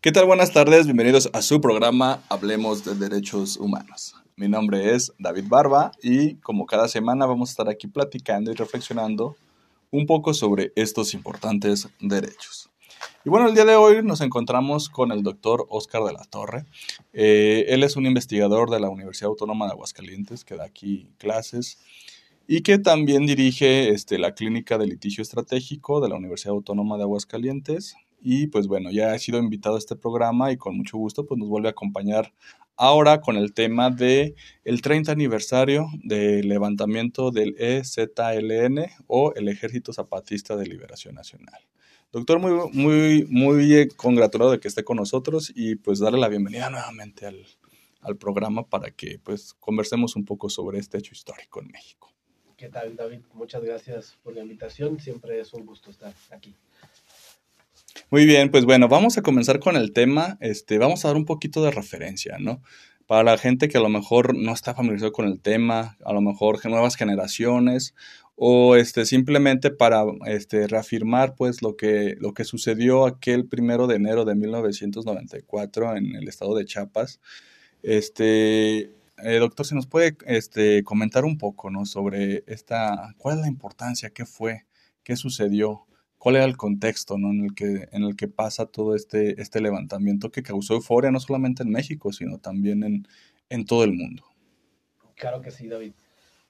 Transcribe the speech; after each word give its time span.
¿Qué 0.00 0.12
tal? 0.12 0.26
Buenas 0.26 0.52
tardes, 0.52 0.86
bienvenidos 0.86 1.28
a 1.32 1.42
su 1.42 1.60
programa 1.60 2.22
Hablemos 2.28 2.84
de 2.84 2.94
Derechos 2.94 3.56
Humanos. 3.56 4.14
Mi 4.36 4.46
nombre 4.46 4.94
es 4.94 5.12
David 5.18 5.46
Barba 5.48 5.90
y 6.00 6.36
como 6.36 6.66
cada 6.66 6.86
semana 6.86 7.26
vamos 7.26 7.48
a 7.48 7.50
estar 7.50 7.68
aquí 7.68 7.88
platicando 7.88 8.52
y 8.52 8.54
reflexionando 8.54 9.34
un 9.90 10.06
poco 10.06 10.34
sobre 10.34 10.70
estos 10.76 11.14
importantes 11.14 11.88
derechos. 11.98 12.70
Y 13.24 13.28
bueno, 13.28 13.48
el 13.48 13.56
día 13.56 13.64
de 13.64 13.74
hoy 13.74 14.04
nos 14.04 14.20
encontramos 14.20 14.88
con 14.88 15.10
el 15.10 15.24
doctor 15.24 15.66
Oscar 15.68 16.04
de 16.04 16.12
la 16.12 16.22
Torre. 16.22 16.64
Eh, 17.12 17.64
él 17.66 17.82
es 17.82 17.96
un 17.96 18.06
investigador 18.06 18.70
de 18.70 18.78
la 18.78 18.90
Universidad 18.90 19.30
Autónoma 19.30 19.66
de 19.66 19.72
Aguascalientes 19.72 20.44
que 20.44 20.54
da 20.54 20.64
aquí 20.64 21.10
clases 21.18 21.80
y 22.46 22.60
que 22.60 22.78
también 22.78 23.26
dirige 23.26 23.88
este, 23.88 24.18
la 24.18 24.36
Clínica 24.36 24.78
de 24.78 24.86
Litigio 24.86 25.22
Estratégico 25.22 26.00
de 26.00 26.08
la 26.08 26.14
Universidad 26.14 26.54
Autónoma 26.54 26.98
de 26.98 27.02
Aguascalientes. 27.02 27.96
Y 28.20 28.48
pues 28.48 28.66
bueno, 28.66 28.90
ya 28.90 29.12
ha 29.12 29.18
sido 29.18 29.38
invitado 29.38 29.76
a 29.76 29.78
este 29.78 29.96
programa 29.96 30.52
y 30.52 30.56
con 30.56 30.76
mucho 30.76 30.98
gusto 30.98 31.26
pues 31.26 31.38
nos 31.38 31.48
vuelve 31.48 31.68
a 31.68 31.72
acompañar 31.72 32.32
ahora 32.76 33.20
con 33.20 33.36
el 33.36 33.52
tema 33.52 33.90
de 33.90 34.34
el 34.64 34.82
30 34.82 35.12
aniversario 35.12 35.86
del 36.04 36.48
levantamiento 36.48 37.30
del 37.30 37.54
EZLN 37.58 38.86
o 39.06 39.34
el 39.34 39.48
Ejército 39.48 39.92
Zapatista 39.92 40.56
de 40.56 40.66
Liberación 40.66 41.14
Nacional. 41.14 41.60
Doctor, 42.10 42.38
muy, 42.38 42.70
muy, 42.72 43.26
muy 43.28 43.88
congratulado 43.96 44.52
de 44.52 44.60
que 44.60 44.68
esté 44.68 44.82
con 44.82 44.96
nosotros 44.96 45.52
y 45.54 45.76
pues 45.76 45.98
darle 45.98 46.18
la 46.18 46.28
bienvenida 46.28 46.70
nuevamente 46.70 47.26
al, 47.26 47.46
al 48.00 48.16
programa 48.16 48.66
para 48.66 48.90
que 48.90 49.18
pues 49.18 49.54
conversemos 49.54 50.16
un 50.16 50.24
poco 50.24 50.48
sobre 50.48 50.78
este 50.78 50.98
hecho 50.98 51.12
histórico 51.12 51.60
en 51.60 51.68
México. 51.68 52.12
¿Qué 52.56 52.68
tal, 52.68 52.96
David? 52.96 53.20
Muchas 53.34 53.62
gracias 53.62 54.18
por 54.22 54.34
la 54.34 54.42
invitación. 54.42 54.98
Siempre 54.98 55.38
es 55.38 55.52
un 55.52 55.64
gusto 55.64 55.90
estar 55.90 56.12
aquí. 56.30 56.56
Muy 58.10 58.24
bien, 58.24 58.50
pues 58.50 58.64
bueno, 58.64 58.88
vamos 58.88 59.18
a 59.18 59.22
comenzar 59.22 59.60
con 59.60 59.76
el 59.76 59.92
tema. 59.92 60.38
Este, 60.40 60.78
vamos 60.78 61.04
a 61.04 61.08
dar 61.08 61.16
un 61.16 61.24
poquito 61.24 61.62
de 61.62 61.70
referencia, 61.70 62.36
¿no? 62.38 62.62
Para 63.06 63.22
la 63.22 63.38
gente 63.38 63.68
que 63.68 63.78
a 63.78 63.80
lo 63.80 63.88
mejor 63.88 64.34
no 64.36 64.52
está 64.52 64.74
familiarizado 64.74 65.12
con 65.12 65.26
el 65.26 65.40
tema, 65.40 65.96
a 66.04 66.12
lo 66.12 66.20
mejor 66.20 66.64
nuevas 66.66 66.96
generaciones, 66.96 67.94
o 68.36 68.76
este, 68.76 69.04
simplemente 69.06 69.70
para 69.70 70.04
este, 70.26 70.66
reafirmar 70.68 71.34
pues 71.34 71.62
lo 71.62 71.76
que, 71.76 72.16
lo 72.20 72.34
que 72.34 72.44
sucedió 72.44 73.06
aquel 73.06 73.46
primero 73.46 73.86
de 73.86 73.96
enero 73.96 74.24
de 74.24 74.34
1994 74.34 75.96
en 75.96 76.14
el 76.16 76.28
estado 76.28 76.54
de 76.54 76.64
Chiapas. 76.64 77.20
Este, 77.82 78.90
eh, 79.24 79.38
doctor, 79.40 79.66
¿se 79.66 79.74
nos 79.74 79.86
puede 79.86 80.16
este, 80.26 80.84
comentar 80.84 81.24
un 81.24 81.38
poco 81.38 81.70
¿no? 81.70 81.84
sobre 81.86 82.44
esta, 82.46 83.14
cuál 83.18 83.36
es 83.36 83.40
la 83.42 83.48
importancia, 83.48 84.10
qué 84.10 84.24
fue, 84.24 84.66
qué 85.02 85.16
sucedió 85.16 85.86
cuál 86.18 86.36
era 86.36 86.44
el 86.44 86.56
contexto 86.56 87.16
¿no? 87.16 87.30
en, 87.30 87.44
el 87.44 87.54
que, 87.54 87.88
en 87.92 88.02
el 88.02 88.16
que 88.16 88.28
pasa 88.28 88.66
todo 88.66 88.94
este, 88.94 89.40
este 89.40 89.60
levantamiento 89.60 90.30
que 90.30 90.42
causó 90.42 90.74
euforia 90.74 91.10
no 91.10 91.20
solamente 91.20 91.62
en 91.62 91.70
México, 91.70 92.12
sino 92.12 92.38
también 92.38 92.82
en, 92.82 93.06
en 93.48 93.64
todo 93.64 93.84
el 93.84 93.92
mundo. 93.92 94.24
Claro 95.14 95.40
que 95.40 95.50
sí, 95.50 95.68
David. 95.68 95.92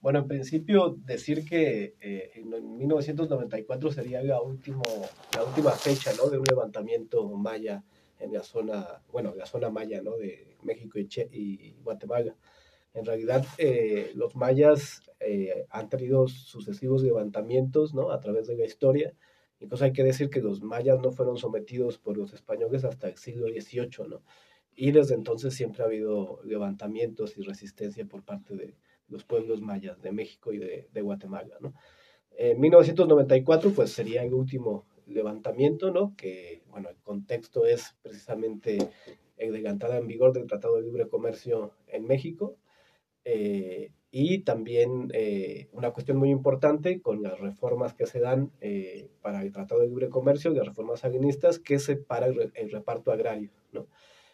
Bueno, 0.00 0.20
en 0.20 0.28
principio 0.28 0.96
decir 1.04 1.44
que 1.44 1.96
eh, 2.00 2.30
en 2.34 2.78
1994 2.78 3.90
sería 3.90 4.22
la, 4.22 4.40
último, 4.40 4.82
la 5.34 5.44
última 5.44 5.72
fecha 5.72 6.12
¿no? 6.16 6.30
de 6.30 6.38
un 6.38 6.44
levantamiento 6.48 7.28
maya 7.30 7.82
en 8.20 8.32
la 8.32 8.42
zona, 8.42 9.02
bueno, 9.10 9.34
la 9.34 9.46
zona 9.46 9.70
maya 9.70 10.00
¿no? 10.02 10.16
de 10.16 10.56
México 10.62 10.98
y, 10.98 11.08
y 11.32 11.76
Guatemala. 11.82 12.36
En 12.94 13.04
realidad, 13.04 13.44
eh, 13.58 14.12
los 14.14 14.34
mayas 14.36 15.02
eh, 15.20 15.66
han 15.70 15.88
tenido 15.88 16.28
sucesivos 16.28 17.02
levantamientos 17.02 17.92
¿no? 17.92 18.12
a 18.12 18.20
través 18.20 18.46
de 18.46 18.56
la 18.56 18.64
historia 18.64 19.14
Incluso 19.60 19.84
hay 19.84 19.92
que 19.92 20.04
decir 20.04 20.30
que 20.30 20.40
los 20.40 20.62
mayas 20.62 21.00
no 21.00 21.10
fueron 21.10 21.36
sometidos 21.36 21.98
por 21.98 22.16
los 22.16 22.32
españoles 22.32 22.84
hasta 22.84 23.08
el 23.08 23.16
siglo 23.16 23.48
XVIII, 23.48 24.08
¿no? 24.08 24.22
Y 24.74 24.92
desde 24.92 25.14
entonces 25.14 25.54
siempre 25.54 25.82
ha 25.82 25.86
habido 25.86 26.40
levantamientos 26.44 27.36
y 27.36 27.42
resistencia 27.42 28.04
por 28.06 28.24
parte 28.24 28.54
de 28.54 28.76
los 29.08 29.24
pueblos 29.24 29.60
mayas 29.60 30.00
de 30.00 30.12
México 30.12 30.52
y 30.52 30.58
de, 30.58 31.02
Guatemala, 31.02 31.56
¿no? 31.60 31.74
En 32.36 32.60
1994, 32.60 33.72
pues 33.72 33.90
sería 33.90 34.22
el 34.22 34.32
último 34.32 34.86
levantamiento, 35.06 35.90
¿no? 35.90 36.14
Que, 36.16 36.62
bueno, 36.68 36.88
el 36.90 36.96
contexto 37.02 37.66
es 37.66 37.96
precisamente 38.02 38.78
el 39.36 39.52
de 39.52 39.60
la 39.60 39.70
entrada 39.70 39.98
en 39.98 40.06
vigor 40.06 40.32
del 40.32 40.46
Tratado 40.46 40.76
de 40.76 40.82
Libre 40.82 41.08
Comercio 41.08 41.72
en 41.88 42.06
México. 42.06 42.56
Eh, 43.24 43.90
y 44.10 44.38
también 44.38 45.10
eh, 45.12 45.68
una 45.72 45.90
cuestión 45.90 46.16
muy 46.16 46.30
importante 46.30 47.00
con 47.02 47.22
las 47.22 47.38
reformas 47.38 47.94
que 47.94 48.06
se 48.06 48.20
dan 48.20 48.50
eh, 48.60 49.10
para 49.20 49.42
el 49.42 49.52
Tratado 49.52 49.82
de 49.82 49.88
Libre 49.88 50.08
Comercio, 50.08 50.50
las 50.52 50.66
reformas 50.66 51.04
aguinistas, 51.04 51.58
que 51.58 51.78
separa 51.78 52.26
el, 52.26 52.50
el, 52.54 52.70
reparto 52.70 53.12
agrario. 53.12 53.50
¿no? 53.72 53.86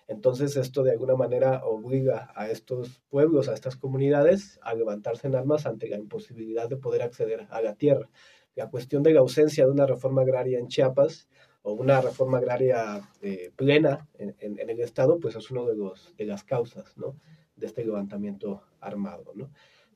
Entonces 0.07 0.57
esto 0.57 0.85
de 0.85 0.93
alguna 0.93 1.17
manera 1.17 1.65
obliga 1.65 2.31
a 2.37 2.51
estos 2.51 3.03
pueblos, 3.09 3.49
a 3.49 3.55
estas 3.55 3.77
comunidades, 3.77 4.61
a 4.63 4.75
levantarse 4.75 5.27
en 5.27 5.35
armas 5.35 5.67
ante 5.67 5.89
la 5.89 5.97
imposibilidad 5.97 6.69
de 6.69 6.77
poder 6.77 7.03
acceder 7.03 7.47
a 7.51 7.61
la 7.61 7.75
tierra. 7.75 8.09
La 8.55 8.71
cuestión 8.71 9.03
de 9.03 9.13
la 9.13 9.21
ausencia 9.21 9.65
de 9.65 9.73
una 9.73 9.87
reforma 9.87 10.23
agraria 10.23 10.61
en 10.61 10.69
Chiapas 10.69 11.29
o 11.63 11.73
una 11.73 12.01
reforma 12.01 12.39
agraria 12.39 13.01
eh, 13.23 13.51
plena 13.57 14.07
en, 14.19 14.37
en, 14.39 14.61
en, 14.61 14.71
el 14.71 14.81
Estado, 14.81 15.19
pues 15.19 15.35
es 15.35 15.51
uno 15.51 15.67
de, 15.67 15.75
los, 15.75 16.15
de 16.17 16.27
las 16.27 16.45
causas, 16.45 16.97
¿no? 16.97 17.17
De 17.57 17.67
este 17.67 17.85
levantamiento 17.85 18.63
armado, 18.81 19.33
¿no? 19.35 19.51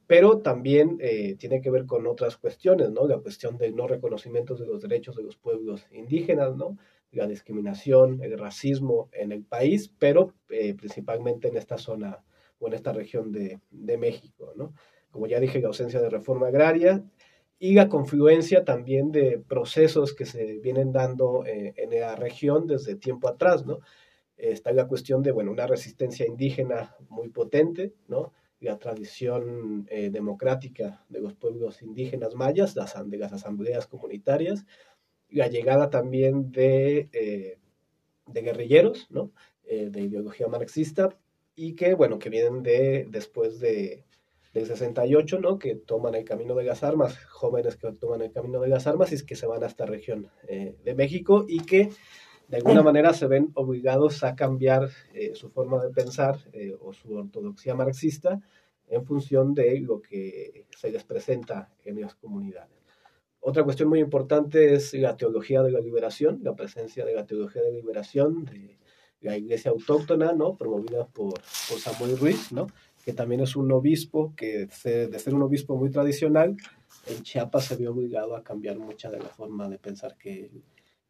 Pero 0.06 0.38
también 0.38 0.96
eh, 1.00 1.36
tiene 1.38 1.60
que 1.60 1.70
ver 1.70 1.84
con 1.84 2.06
otras 2.06 2.36
cuestiones, 2.36 2.90
¿no? 2.90 3.06
La 3.06 3.18
cuestión 3.18 3.58
del 3.58 3.76
no 3.76 3.86
reconocimiento 3.86 4.54
de 4.54 4.66
los 4.66 4.80
derechos 4.80 5.16
de 5.16 5.22
los 5.22 5.36
pueblos 5.36 5.86
indígenas, 5.90 6.56
¿no? 6.56 6.78
La 7.12 7.26
discriminación, 7.26 8.22
el 8.22 8.38
racismo 8.38 9.10
en 9.12 9.32
el 9.32 9.44
país, 9.44 9.92
pero 9.98 10.32
eh, 10.48 10.74
principalmente 10.74 11.48
en 11.48 11.56
esta 11.56 11.76
zona 11.76 12.24
o 12.58 12.68
en 12.68 12.74
esta 12.74 12.92
región 12.92 13.32
de, 13.32 13.60
de 13.70 13.98
México, 13.98 14.52
¿no? 14.56 14.72
Como 15.10 15.26
ya 15.26 15.40
dije, 15.40 15.60
la 15.60 15.68
ausencia 15.68 16.00
de 16.00 16.10
reforma 16.10 16.48
agraria 16.48 17.04
y 17.58 17.74
la 17.74 17.88
confluencia 17.88 18.64
también 18.64 19.10
de 19.10 19.38
procesos 19.46 20.14
que 20.14 20.26
se 20.26 20.58
vienen 20.58 20.92
dando 20.92 21.44
eh, 21.44 21.74
en 21.76 21.98
la 21.98 22.14
región 22.14 22.66
desde 22.66 22.94
tiempo 22.94 23.28
atrás, 23.28 23.66
¿no? 23.66 23.80
Está 24.38 24.72
la 24.72 24.86
cuestión 24.86 25.22
de, 25.22 25.32
bueno, 25.32 25.50
una 25.50 25.66
resistencia 25.66 26.26
indígena 26.26 26.94
muy 27.08 27.28
potente, 27.28 27.94
¿no? 28.06 28.32
La 28.60 28.78
tradición 28.78 29.86
eh, 29.90 30.10
democrática 30.10 31.04
de 31.08 31.20
los 31.20 31.34
pueblos 31.34 31.82
indígenas 31.82 32.34
mayas, 32.34 32.76
las, 32.76 32.94
de 33.08 33.16
las 33.18 33.32
asambleas 33.32 33.86
comunitarias, 33.86 34.64
la 35.30 35.48
llegada 35.48 35.90
también 35.90 36.50
de, 36.50 37.08
eh, 37.12 37.58
de 38.26 38.42
guerrilleros, 38.42 39.08
¿no? 39.10 39.32
Eh, 39.64 39.90
de 39.90 40.00
ideología 40.00 40.48
marxista, 40.48 41.16
y 41.54 41.74
que, 41.74 41.94
bueno, 41.94 42.18
que 42.18 42.30
vienen 42.30 42.62
de, 42.62 43.06
después 43.10 43.58
de, 43.58 44.04
del 44.54 44.66
68, 44.66 45.40
¿no? 45.40 45.58
Que 45.58 45.74
toman 45.74 46.14
el 46.14 46.24
camino 46.24 46.54
de 46.54 46.64
las 46.64 46.84
armas, 46.84 47.18
jóvenes 47.26 47.76
que 47.76 47.92
toman 47.92 48.22
el 48.22 48.32
camino 48.32 48.60
de 48.60 48.68
las 48.68 48.86
armas 48.86 49.12
y 49.12 49.26
que 49.26 49.36
se 49.36 49.46
van 49.46 49.64
a 49.64 49.66
esta 49.66 49.84
región 49.84 50.30
de 50.48 50.94
México 50.94 51.44
y 51.48 51.60
que 51.60 51.90
de 52.48 52.56
alguna 52.56 52.82
manera 52.82 53.12
se 53.12 53.26
ven 53.26 53.50
obligados 53.54 54.24
a 54.24 54.34
cambiar 54.34 54.88
eh, 55.12 55.34
su 55.34 55.50
forma 55.50 55.82
de 55.84 55.90
pensar 55.90 56.38
eh, 56.52 56.74
o 56.80 56.92
su 56.92 57.14
ortodoxia 57.14 57.74
marxista 57.74 58.40
en 58.88 59.04
función 59.04 59.54
de 59.54 59.80
lo 59.80 60.00
que 60.00 60.66
se 60.76 60.90
les 60.90 61.04
presenta 61.04 61.70
en 61.84 62.00
las 62.00 62.14
comunidades. 62.14 62.78
Otra 63.40 63.64
cuestión 63.64 63.90
muy 63.90 64.00
importante 64.00 64.74
es 64.74 64.94
la 64.94 65.16
teología 65.16 65.62
de 65.62 65.70
la 65.70 65.80
liberación, 65.80 66.40
la 66.42 66.56
presencia 66.56 67.04
de 67.04 67.14
la 67.14 67.26
teología 67.26 67.62
de 67.62 67.72
liberación 67.72 68.46
de 68.46 68.78
la 69.20 69.36
iglesia 69.36 69.70
autóctona, 69.70 70.32
¿no? 70.32 70.56
promovida 70.56 71.06
por, 71.06 71.34
por 71.34 71.78
Samuel 71.78 72.18
Ruiz, 72.18 72.50
¿no? 72.50 72.66
que 73.04 73.12
también 73.12 73.42
es 73.42 73.56
un 73.56 73.70
obispo 73.72 74.34
que 74.36 74.68
de 74.84 75.18
ser 75.18 75.34
un 75.34 75.42
obispo 75.42 75.76
muy 75.76 75.90
tradicional, 75.90 76.56
en 77.06 77.22
Chiapas 77.22 77.66
se 77.66 77.76
vio 77.76 77.92
obligado 77.92 78.36
a 78.36 78.42
cambiar 78.42 78.78
mucha 78.78 79.10
de 79.10 79.18
la 79.18 79.28
forma 79.28 79.68
de 79.68 79.78
pensar 79.78 80.16
que 80.16 80.50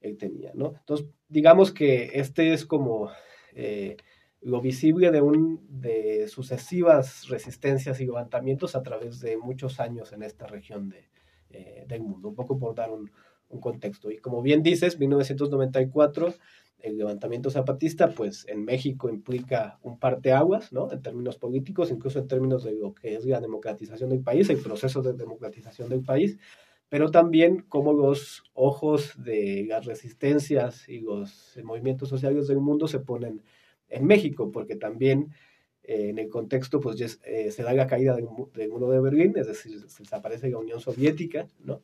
él 0.01 0.17
tenía, 0.17 0.53
¿no? 0.55 0.75
Entonces, 0.79 1.07
digamos 1.29 1.73
que 1.73 2.11
este 2.15 2.53
es 2.53 2.65
como 2.65 3.11
eh, 3.55 3.97
lo 4.41 4.61
visible 4.61 5.11
de, 5.11 5.21
un, 5.21 5.67
de 5.69 6.29
sucesivas 6.29 7.29
resistencias 7.29 8.00
y 8.00 8.06
levantamientos 8.06 8.77
a 8.77 8.83
través 8.83 9.21
de 9.21 9.37
muchos 9.37 9.81
años 9.81 10.12
en 10.12 10.23
esta 10.23 10.47
región 10.47 10.89
de, 10.89 11.09
eh, 11.50 11.85
del 11.89 12.03
mundo, 12.03 12.29
un 12.29 12.35
poco 12.35 12.59
por 12.59 12.75
dar 12.75 12.91
un, 12.91 13.11
un, 13.49 13.61
contexto. 13.61 14.11
Y 14.11 14.19
como 14.19 14.43
bien 14.43 14.62
dices, 14.62 14.99
1994, 14.99 16.35
el 16.81 16.97
levantamiento 16.97 17.51
zapatista, 17.51 18.11
pues 18.11 18.47
en 18.49 18.65
México 18.65 19.09
implica 19.09 19.81
un 19.83 19.99
parteaguas, 19.99 20.73
¿no? 20.73 20.93
En 20.93 21.03
términos 21.03 21.37
políticos, 21.37 21.91
incluso 21.91 22.21
en 22.21 22.29
términos 22.29 22.62
de 22.62 22.73
lo 22.73 22.94
que 22.94 23.17
es 23.17 23.25
la 23.25 23.41
democratización 23.41 24.11
del 24.11 24.23
país, 24.23 24.49
el 24.49 24.59
proceso 24.59 25.03
de 25.03 25.15
democratización 25.15 25.89
del 25.89 26.03
país, 26.03 26.39
pero 26.88 27.11
también 27.11 27.64
como 27.69 27.93
los 27.93 28.44
ojos 28.55 29.14
de 29.23 29.64
las 29.69 29.87
resistencias 29.87 30.88
y 30.88 31.00
los 31.00 31.58
movimientos 31.62 32.08
sociales 32.08 32.49
del 32.49 32.61
mundo 32.61 32.88
se 32.88 33.00
ponen 33.00 33.43
en 33.88 34.06
México, 34.06 34.50
porque 34.50 34.76
también 34.76 35.35
eh, 35.82 36.11
en 36.11 36.19
el 36.19 36.29
contexto 36.29 36.81
pues 36.81 37.20
eh, 37.25 37.50
se 37.50 37.62
da 37.62 37.73
la 37.73 37.87
caída 37.87 38.14
del, 38.14 38.26
muro 38.26 38.90
de 38.90 39.00
Berlín, 39.00 39.35
es 39.37 39.46
decir, 39.46 39.79
se 39.88 40.02
desaparece 40.02 40.50
la 40.50 40.58
Unión 40.58 40.81
Soviética, 40.81 41.49
¿no? 41.61 41.82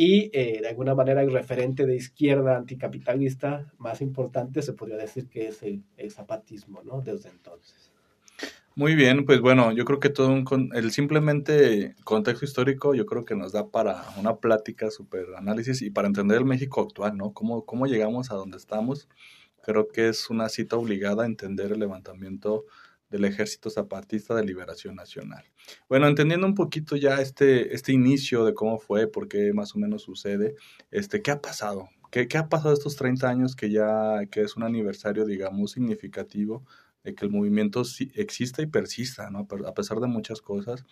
y 0.00 0.30
eh, 0.32 0.60
de 0.60 0.68
alguna 0.68 0.94
manera 0.94 1.22
el 1.22 1.32
referente 1.32 1.84
de 1.84 1.96
izquierda 1.96 2.56
anticapitalista 2.56 3.72
más 3.78 4.00
importante 4.00 4.62
se 4.62 4.72
podría 4.72 4.96
decir 4.96 5.28
que 5.28 5.48
es 5.48 5.60
el, 5.64 5.82
zapatismo, 6.12 6.84
¿no? 6.84 7.00
Desde 7.00 7.30
entonces. 7.30 7.92
Muy 8.78 8.94
bien, 8.94 9.24
pues 9.26 9.40
bueno, 9.40 9.72
yo 9.72 9.84
creo 9.84 9.98
que 9.98 10.08
todo 10.08 10.28
un, 10.28 10.70
el 10.72 10.92
simplemente 10.92 11.96
contexto 12.04 12.44
histórico 12.44 12.94
yo 12.94 13.06
creo 13.06 13.24
que 13.24 13.34
nos 13.34 13.50
da 13.50 13.72
para 13.72 14.04
una 14.18 14.36
plática, 14.36 14.88
super 14.92 15.26
análisis 15.36 15.82
y 15.82 15.90
para 15.90 16.06
entender 16.06 16.38
el 16.38 16.44
México 16.44 16.82
actual, 16.82 17.16
¿no? 17.16 17.32
Cómo, 17.32 17.64
cómo 17.66 17.88
llegamos 17.88 18.30
a 18.30 18.36
donde 18.36 18.56
estamos. 18.56 19.08
Creo 19.64 19.88
que 19.88 20.08
es 20.08 20.30
una 20.30 20.48
cita 20.48 20.76
obligada 20.76 21.24
a 21.24 21.26
entender 21.26 21.72
el 21.72 21.80
levantamiento 21.80 22.66
del 23.10 23.24
Ejército 23.24 23.68
Zapatista 23.68 24.36
de 24.36 24.44
Liberación 24.44 24.94
Nacional. 24.94 25.42
Bueno, 25.88 26.06
entendiendo 26.06 26.46
un 26.46 26.54
poquito 26.54 26.94
ya 26.94 27.20
este, 27.20 27.74
este 27.74 27.92
inicio 27.92 28.44
de 28.44 28.54
cómo 28.54 28.78
fue, 28.78 29.08
por 29.08 29.26
qué 29.26 29.52
más 29.52 29.74
o 29.74 29.80
menos 29.80 30.02
sucede, 30.02 30.54
este, 30.92 31.20
¿qué 31.20 31.32
ha 31.32 31.40
pasado? 31.40 31.88
¿Qué, 32.12 32.28
qué 32.28 32.38
ha 32.38 32.48
pasado 32.48 32.74
estos 32.74 32.94
30 32.94 33.28
años 33.28 33.56
que 33.56 33.72
ya 33.72 34.20
que 34.30 34.42
es 34.42 34.56
un 34.56 34.62
aniversario, 34.62 35.24
digamos, 35.26 35.72
significativo 35.72 36.62
de 37.08 37.14
que 37.14 37.24
el 37.24 37.30
movimiento 37.30 37.82
exista 38.14 38.62
y 38.62 38.66
persista, 38.66 39.30
¿no? 39.30 39.46
A 39.66 39.74
pesar 39.74 39.98
de 40.00 40.06
muchas 40.06 40.40
cosas. 40.40 40.84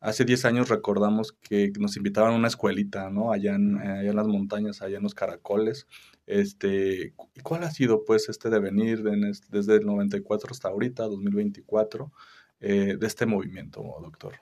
Hace 0.00 0.24
10 0.24 0.44
años 0.44 0.68
recordamos 0.68 1.32
que 1.32 1.72
nos 1.78 1.96
invitaban 1.96 2.34
a 2.34 2.36
una 2.36 2.48
escuelita, 2.48 3.10
¿no? 3.10 3.32
Allá 3.32 3.54
en, 3.54 3.78
allá 3.78 4.10
en 4.10 4.16
las 4.16 4.26
montañas, 4.26 4.82
allá 4.82 4.98
en 4.98 5.02
los 5.02 5.14
caracoles, 5.14 5.86
este, 6.26 7.14
¿Cuál 7.44 7.62
ha 7.62 7.70
sido 7.70 8.04
pues 8.04 8.28
este 8.28 8.50
devenir 8.50 9.02
desde 9.02 9.76
el 9.76 9.86
94 9.86 10.50
hasta 10.50 10.68
ahorita, 10.68 11.04
2024, 11.04 12.12
eh, 12.60 12.96
de 12.98 13.06
este 13.06 13.26
movimiento, 13.26 13.82
doctor? 14.02 14.34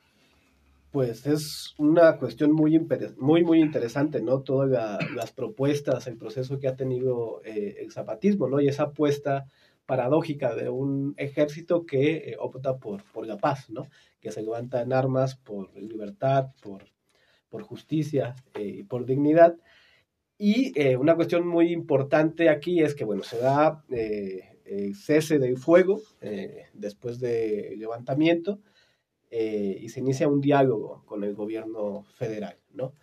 Pues 0.90 1.26
es 1.26 1.74
una 1.76 2.16
cuestión 2.18 2.52
muy, 2.52 2.80
muy, 3.18 3.44
muy 3.44 3.60
interesante, 3.60 4.22
¿no? 4.22 4.40
Todas 4.40 4.70
las 5.14 5.32
propuestas, 5.32 6.06
el 6.06 6.16
proceso 6.16 6.58
que 6.58 6.68
ha 6.68 6.76
tenido 6.76 7.42
eh, 7.44 7.76
el 7.80 7.90
zapatismo, 7.90 8.48
¿no? 8.48 8.60
Y 8.60 8.68
esa 8.68 8.84
apuesta 8.84 9.46
paradójica 9.86 10.54
de 10.54 10.68
un 10.68 11.14
ejército 11.16 11.86
que 11.86 12.16
eh, 12.16 12.36
opta 12.38 12.78
por, 12.78 13.02
por 13.12 13.26
la 13.26 13.38
paz, 13.38 13.70
¿no? 13.70 13.88
Que 14.20 14.32
se 14.32 14.42
levanta 14.42 14.82
en 14.82 14.92
armas 14.92 15.36
por 15.36 15.74
libertad, 15.76 16.52
por, 16.62 16.84
por 17.48 17.62
justicia 17.62 18.34
y 18.58 18.84
por 18.84 19.04
dignidad 19.06 19.56
y 20.38 20.78
eh, 20.80 20.96
una 20.96 21.14
cuestión 21.14 21.46
muy 21.46 21.72
importante 21.72 22.48
aquí 22.48 22.82
es 22.82 22.94
que, 22.94 23.04
bueno, 23.04 23.22
se 23.22 23.38
da 23.38 23.84
eh, 23.90 24.92
cese 24.94 25.38
del 25.38 25.58
fuego 25.58 26.00
eh, 26.20 26.66
después 26.72 27.20
del 27.20 27.78
levantamiento 27.78 28.60
y 29.30 29.88
se 29.88 29.98
inicia 29.98 30.28
un 30.28 30.40
diálogo 30.40 31.02
con 31.06 31.24
el 31.24 31.34
gobierno 31.34 32.04
federal, 32.14 32.56
¿no? 32.72 32.94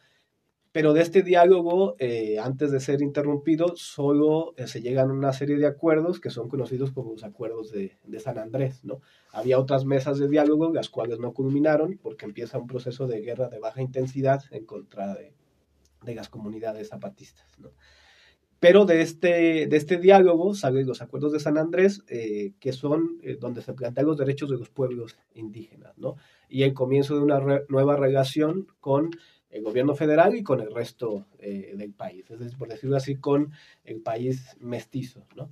Pero 0.71 0.93
de 0.93 1.01
este 1.01 1.21
diálogo, 1.21 1.95
antes 2.41 2.71
de 2.71 2.79
ser 2.79 3.01
interrumpido, 3.01 3.73
solo 3.75 4.53
se 4.65 4.81
llegan 4.81 5.09
a 5.09 5.13
una 5.13 5.33
serie 5.33 5.57
de 5.57 5.67
acuerdos 5.67 6.21
que 6.21 6.29
son 6.29 6.47
conocidos 6.47 6.91
como 6.91 7.11
los 7.11 7.25
acuerdos 7.25 7.71
de, 7.71 7.97
San 8.19 8.37
Andrés, 8.37 8.85
¿no? 8.85 9.01
Había 9.33 9.59
otras 9.59 9.83
mesas 9.83 10.17
de 10.17 10.29
diálogo, 10.29 10.71
las 10.73 10.89
cuales 10.89 11.19
no 11.19 11.33
culminaron 11.33 11.99
porque 12.01 12.25
empieza 12.25 12.57
un 12.57 12.67
proceso 12.67 13.05
de 13.07 13.19
guerra 13.19 13.49
de 13.49 13.59
baja 13.59 13.81
intensidad 13.81 14.43
en 14.51 14.65
contra 14.65 15.13
de, 15.15 15.33
las 16.15 16.29
comunidades 16.29 16.89
zapatistas. 16.89 17.47
¿no? 17.59 17.71
Pero 18.61 18.85
de 18.85 19.01
este, 19.01 19.65
de 19.65 19.75
este 19.75 19.97
diálogo 19.97 20.53
salen 20.53 20.85
los 20.85 21.01
acuerdos 21.01 21.31
de 21.33 21.39
San 21.39 21.57
Andrés, 21.57 22.03
eh, 22.07 22.53
que 22.59 22.73
son 22.73 23.19
eh, 23.23 23.35
donde 23.39 23.63
se 23.63 23.73
plantean 23.73 24.05
los 24.05 24.19
derechos 24.19 24.51
de 24.51 24.57
los 24.57 24.69
pueblos 24.69 25.17
indígenas, 25.33 25.97
¿no? 25.97 26.15
Y 26.47 26.61
el 26.61 26.75
comienzo 26.75 27.15
de 27.15 27.23
una 27.23 27.41
nueva 27.69 27.95
relación 27.95 28.67
con 28.79 29.09
el 29.51 29.63
gobierno 29.63 29.95
federal 29.95 30.35
y 30.35 30.43
con 30.43 30.61
el 30.61 30.73
resto 30.73 31.25
eh, 31.39 31.73
del 31.75 31.93
país, 31.93 32.29
es 32.29 32.39
decir, 32.39 32.57
por 32.57 32.69
decirlo 32.69 32.97
así, 32.97 33.15
con 33.15 33.51
el 33.83 34.01
país 34.01 34.55
mestizo, 34.59 35.25
¿no? 35.35 35.49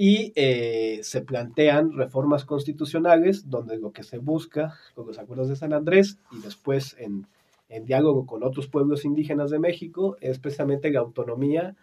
Y 0.00 0.32
se 1.02 1.22
plantean 1.22 1.90
reformas 1.90 2.44
constitucionales 2.44 3.50
donde 3.50 3.78
lo 3.78 3.90
que 3.90 4.04
se 4.04 4.18
busca 4.18 4.78
con 4.94 5.08
los 5.08 5.18
acuerdos 5.18 5.48
de 5.48 5.56
San 5.56 5.72
Andrés 5.72 6.18
y 6.30 6.38
después 6.38 6.94
en 7.00 7.26
en 7.68 7.84
diálogo 7.84 8.26
con 8.26 8.42
otros 8.42 8.66
pueblos 8.68 9.04
indígenas 9.04 9.50
de 9.50 9.58
México 9.58 10.16
es 10.20 10.38
precisamente 10.38 10.90
la 10.90 11.00
autonomía 11.00 11.76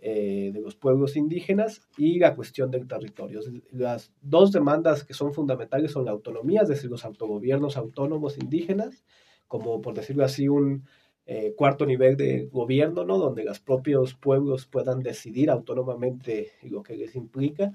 eh, 0.00 0.50
de 0.52 0.60
los 0.60 0.74
pueblos 0.74 1.16
indígenas 1.16 1.80
y 1.96 2.18
la 2.18 2.34
cuestión 2.34 2.70
del 2.70 2.86
territorio. 2.88 3.40
Las 3.70 4.12
dos 4.20 4.52
demandas 4.52 5.04
que 5.04 5.14
son 5.14 5.32
fundamentales 5.32 5.92
son 5.92 6.04
la 6.04 6.10
autonomía, 6.10 6.62
es 6.62 6.68
decir, 6.68 6.90
los 6.90 7.04
autogobiernos 7.04 7.76
autónomos 7.76 8.38
indígenas, 8.38 9.04
como 9.52 9.82
por 9.82 9.92
decirlo 9.92 10.24
así 10.24 10.48
un 10.48 10.86
eh, 11.26 11.52
cuarto 11.54 11.84
nivel 11.84 12.16
de 12.16 12.46
gobierno, 12.46 13.04
¿no? 13.04 13.18
donde 13.18 13.44
los 13.44 13.60
propios 13.60 14.14
pueblos 14.14 14.64
puedan 14.64 15.00
decidir 15.00 15.50
autónomamente 15.50 16.52
lo 16.62 16.82
que 16.82 16.96
les 16.96 17.14
implica, 17.16 17.70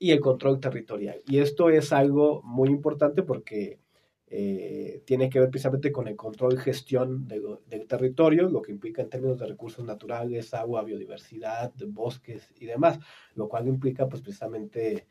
y 0.00 0.10
el 0.10 0.18
control 0.18 0.58
territorial. 0.58 1.22
Y 1.28 1.38
esto 1.38 1.70
es 1.70 1.92
algo 1.92 2.42
muy 2.42 2.70
importante 2.70 3.22
porque 3.22 3.78
eh, 4.26 5.04
tiene 5.04 5.30
que 5.30 5.38
ver 5.38 5.48
precisamente 5.48 5.92
con 5.92 6.08
el 6.08 6.16
control 6.16 6.54
y 6.54 6.56
gestión 6.56 7.28
del 7.28 7.86
territorio, 7.86 8.48
lo 8.48 8.60
que 8.60 8.72
implica 8.72 9.00
en 9.00 9.08
términos 9.08 9.38
de 9.38 9.46
recursos 9.46 9.84
naturales, 9.84 10.52
agua, 10.54 10.82
biodiversidad, 10.82 11.72
bosques 11.86 12.52
y 12.58 12.66
demás, 12.66 12.98
lo 13.36 13.48
cual 13.48 13.68
implica 13.68 14.08
pues 14.08 14.22
precisamente 14.22 15.06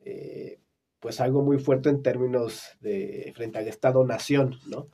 eh, 0.00 0.58
pues 0.98 1.20
algo 1.20 1.42
muy 1.42 1.58
fuerte 1.58 1.90
en 1.90 2.02
términos 2.02 2.76
de 2.80 3.32
frente 3.36 3.58
al 3.58 3.68
Estado-nación, 3.68 4.56
¿no? 4.66 4.88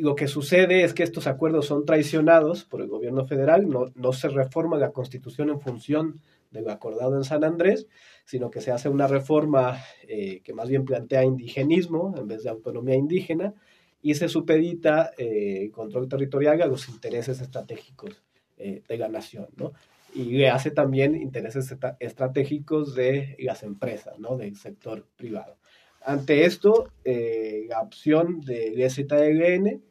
Lo 0.00 0.14
que 0.14 0.28
sucede 0.28 0.82
es 0.82 0.94
que 0.94 1.02
estos 1.02 1.26
acuerdos 1.26 1.66
son 1.66 1.84
traicionados 1.84 2.64
por 2.64 2.80
el 2.80 2.88
gobierno 2.88 3.26
federal, 3.26 3.68
no, 3.68 3.86
no 3.94 4.12
se 4.12 4.28
reforma 4.28 4.78
la 4.78 4.92
constitución 4.92 5.50
en 5.50 5.60
función 5.60 6.20
de 6.50 6.62
lo 6.62 6.70
acordado 6.70 7.16
en 7.16 7.24
San 7.24 7.44
Andrés, 7.44 7.86
sino 8.24 8.50
que 8.50 8.60
se 8.60 8.72
hace 8.72 8.88
una 8.88 9.06
reforma 9.06 9.78
eh, 10.08 10.40
que 10.42 10.54
más 10.54 10.68
bien 10.68 10.84
plantea 10.84 11.24
indigenismo 11.24 12.14
en 12.16 12.26
vez 12.26 12.42
de 12.42 12.50
autonomía 12.50 12.94
indígena 12.94 13.54
y 14.02 14.14
se 14.14 14.28
supedita 14.28 15.12
el 15.18 15.66
eh, 15.66 15.70
control 15.70 16.08
territorial 16.08 16.62
a 16.62 16.66
los 16.66 16.88
intereses 16.88 17.40
estratégicos 17.40 18.22
eh, 18.56 18.82
de 18.88 18.98
la 18.98 19.08
nación, 19.08 19.48
¿no? 19.56 19.72
Y 20.14 20.24
le 20.24 20.48
hace 20.48 20.70
también 20.70 21.14
intereses 21.14 21.76
estratégicos 22.00 22.94
de 22.94 23.36
las 23.38 23.62
empresas, 23.62 24.18
¿no? 24.18 24.36
Del 24.36 24.56
sector 24.56 25.06
privado. 25.16 25.56
Ante 26.02 26.46
esto, 26.46 26.88
la 27.04 27.80
opción 27.80 28.40
del 28.40 28.80
EZLN 28.80 29.82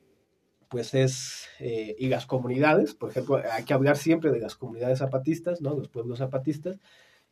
pues 0.70 0.94
es, 0.94 1.48
eh, 1.60 1.96
y 1.98 2.08
las 2.08 2.26
comunidades, 2.28 2.94
por 2.94 3.10
ejemplo, 3.10 3.42
hay 3.52 3.66
que 3.66 3.74
hablar 3.74 3.98
siempre 3.98 4.32
de 4.32 4.40
las 4.40 4.56
comunidades 4.56 5.00
zapatistas, 5.00 5.62
¿no? 5.62 5.76
Los 5.76 5.90
pueblos 5.90 6.20
zapatistas, 6.20 6.80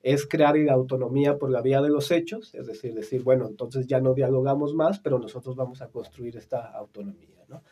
es 0.01 0.28
crear 0.28 0.57
la 0.57 0.74
autonomía 0.74 1.38
por 1.38 1.51
la 1.51 1.62
vía 1.62 1.81
de 1.81 1.89
los 1.89 2.11
hechos, 2.11 2.54
es 2.56 2.68
decir, 2.68 2.94
decir, 2.94 3.23
bueno, 3.23 3.47
entonces 3.47 3.88
ya 3.88 4.00
no 4.00 4.14
dialogamos 4.14 4.73
más, 4.73 5.00
pero 5.00 5.19
nosotros 5.19 5.56
vamos 5.56 5.81
a 5.81 5.90
construir 5.90 6.38
esta 6.38 6.71
autonomía, 6.71 7.44
¿no? 7.47 7.64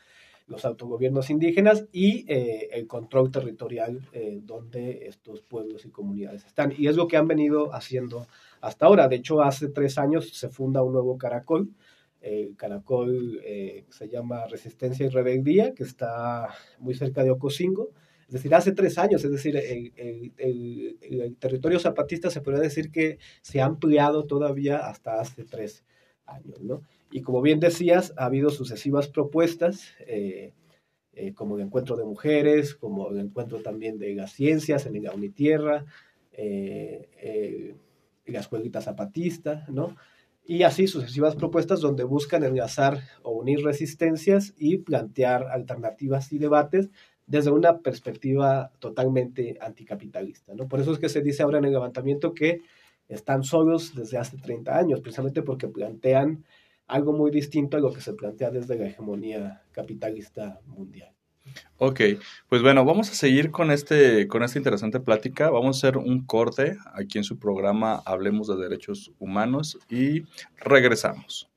Los 0.48 0.64
autogobiernos 0.64 1.32
indígenas 1.32 1.86
y 1.92 2.32
eh, 2.32 2.70
el 2.72 2.86
control 2.86 3.32
territorial 3.32 4.08
eh, 4.14 4.40
donde 4.44 5.08
estos 5.08 5.42
pueblos 5.42 5.86
y 5.86 5.90
comunidades 5.90 6.46
están. 6.46 6.72
Y 6.78 6.88
es 6.88 6.96
lo 6.96 7.08
que 7.08 7.18
han 7.18 7.28
venido 7.28 7.74
haciendo 7.74 8.28
hasta 8.62 8.86
ahora. 8.86 9.08
De 9.08 9.16
hecho, 9.16 9.42
hace 9.42 9.70
tres 9.70 9.98
años 9.98 10.30
se 10.38 10.50
funda 10.50 10.84
un 10.84 10.94
nuevo 10.94 11.18
caracol, 11.18 11.72
el 12.26 12.56
caracol 12.56 13.40
eh, 13.44 13.86
se 13.90 14.10
llama 14.10 14.48
Resistencia 14.48 15.06
y 15.06 15.10
Rebeldía, 15.10 15.76
que 15.76 15.84
está 15.84 16.48
muy 16.80 16.96
cerca 16.96 17.24
de 17.24 17.30
Ocosingo. 17.30 17.92
Es 18.28 18.34
decir, 18.34 18.56
hace 18.56 18.72
tres 18.72 18.98
años, 18.98 19.24
es 19.24 19.32
decir, 19.32 19.56
el, 19.56 20.34
el, 20.38 21.36
territorio 21.38 21.80
zapatista 21.80 22.32
se 22.32 22.42
podría 22.42 22.64
decir 22.64 22.92
que 22.92 23.20
se 23.44 23.62
ha 23.62 23.66
ampliado 23.66 24.26
todavía 24.26 24.88
hasta 24.88 25.22
hace 25.22 25.44
tres 25.44 25.86
años, 26.26 26.60
¿no? 26.62 26.82
Y 27.12 27.22
como 27.22 27.44
bien 27.44 27.60
decías, 27.60 28.14
ha 28.18 28.26
habido 28.26 28.50
sucesivas 28.50 29.08
propuestas, 29.08 29.94
eh, 30.08 30.54
eh, 31.14 31.34
como 31.36 31.58
el 31.58 31.62
encuentro 31.62 31.96
de 31.96 32.06
mujeres, 32.06 32.74
como 32.74 33.12
el 33.12 33.20
encuentro 33.20 33.62
también 33.62 34.00
de 34.00 34.16
las 34.16 34.34
ciencias 34.34 34.88
en 34.88 35.04
la 35.04 35.14
Unitierra, 35.14 35.86
eh, 36.32 37.76
la 38.26 38.40
escuelita 38.40 38.82
zapatista, 38.82 39.66
¿no? 39.70 39.96
Y 40.46 40.64
así 40.64 40.88
sucesivas 40.88 41.36
propuestas 41.36 41.82
donde 41.82 42.04
buscan 42.04 42.44
enlazar 42.44 43.02
o 43.24 43.32
unir 43.32 43.64
resistencias 43.64 44.54
y 44.58 44.78
plantear 44.78 45.48
alternativas 45.48 46.32
y 46.32 46.38
debates 46.38 46.90
desde 47.26 47.50
una 47.50 47.80
perspectiva 47.80 48.72
totalmente 48.80 49.58
anticapitalista. 49.60 50.54
¿no? 50.54 50.68
Por 50.68 50.80
eso 50.80 50.94
es 50.94 51.00
que 51.00 51.10
se 51.10 51.22
dice 51.22 51.42
ahora 51.42 51.58
en 51.58 51.66
el 51.66 51.72
levantamiento 51.72 52.34
que 52.34 52.62
están 53.08 53.44
solos 53.44 53.96
desde 53.96 54.18
hace 54.18 54.38
30 54.38 54.78
años, 54.78 55.02
precisamente 55.02 55.42
porque 55.42 55.68
plantean 55.68 56.46
algo 56.88 57.14
muy 57.14 57.32
distinto 57.32 57.78
a 57.78 57.80
lo 57.80 57.92
que 57.92 58.02
se 58.02 58.14
plantea 58.14 58.52
desde 58.52 58.78
la 58.78 58.86
hegemonía 58.86 59.64
capitalista 59.72 60.60
mundial. 60.66 61.15
Ok, 61.78 62.00
pues 62.48 62.62
bueno, 62.62 62.86
vamos 62.86 63.10
a 63.10 63.16
seguir 63.16 63.52
con, 63.52 63.70
este, 63.72 64.28
con 64.28 64.44
esta 64.44 64.58
interesante 64.58 65.00
plática. 65.00 65.50
Vamos 65.50 65.78
a 65.78 65.80
hacer 65.80 65.98
un 65.98 66.26
corte 66.26 66.78
aquí 66.94 67.18
en 67.18 67.24
su 67.24 67.38
programa 67.38 68.02
Hablemos 68.06 68.48
de 68.48 68.56
Derechos 68.56 69.12
Humanos 69.20 69.78
y 69.90 70.24
regresamos. 70.58 71.50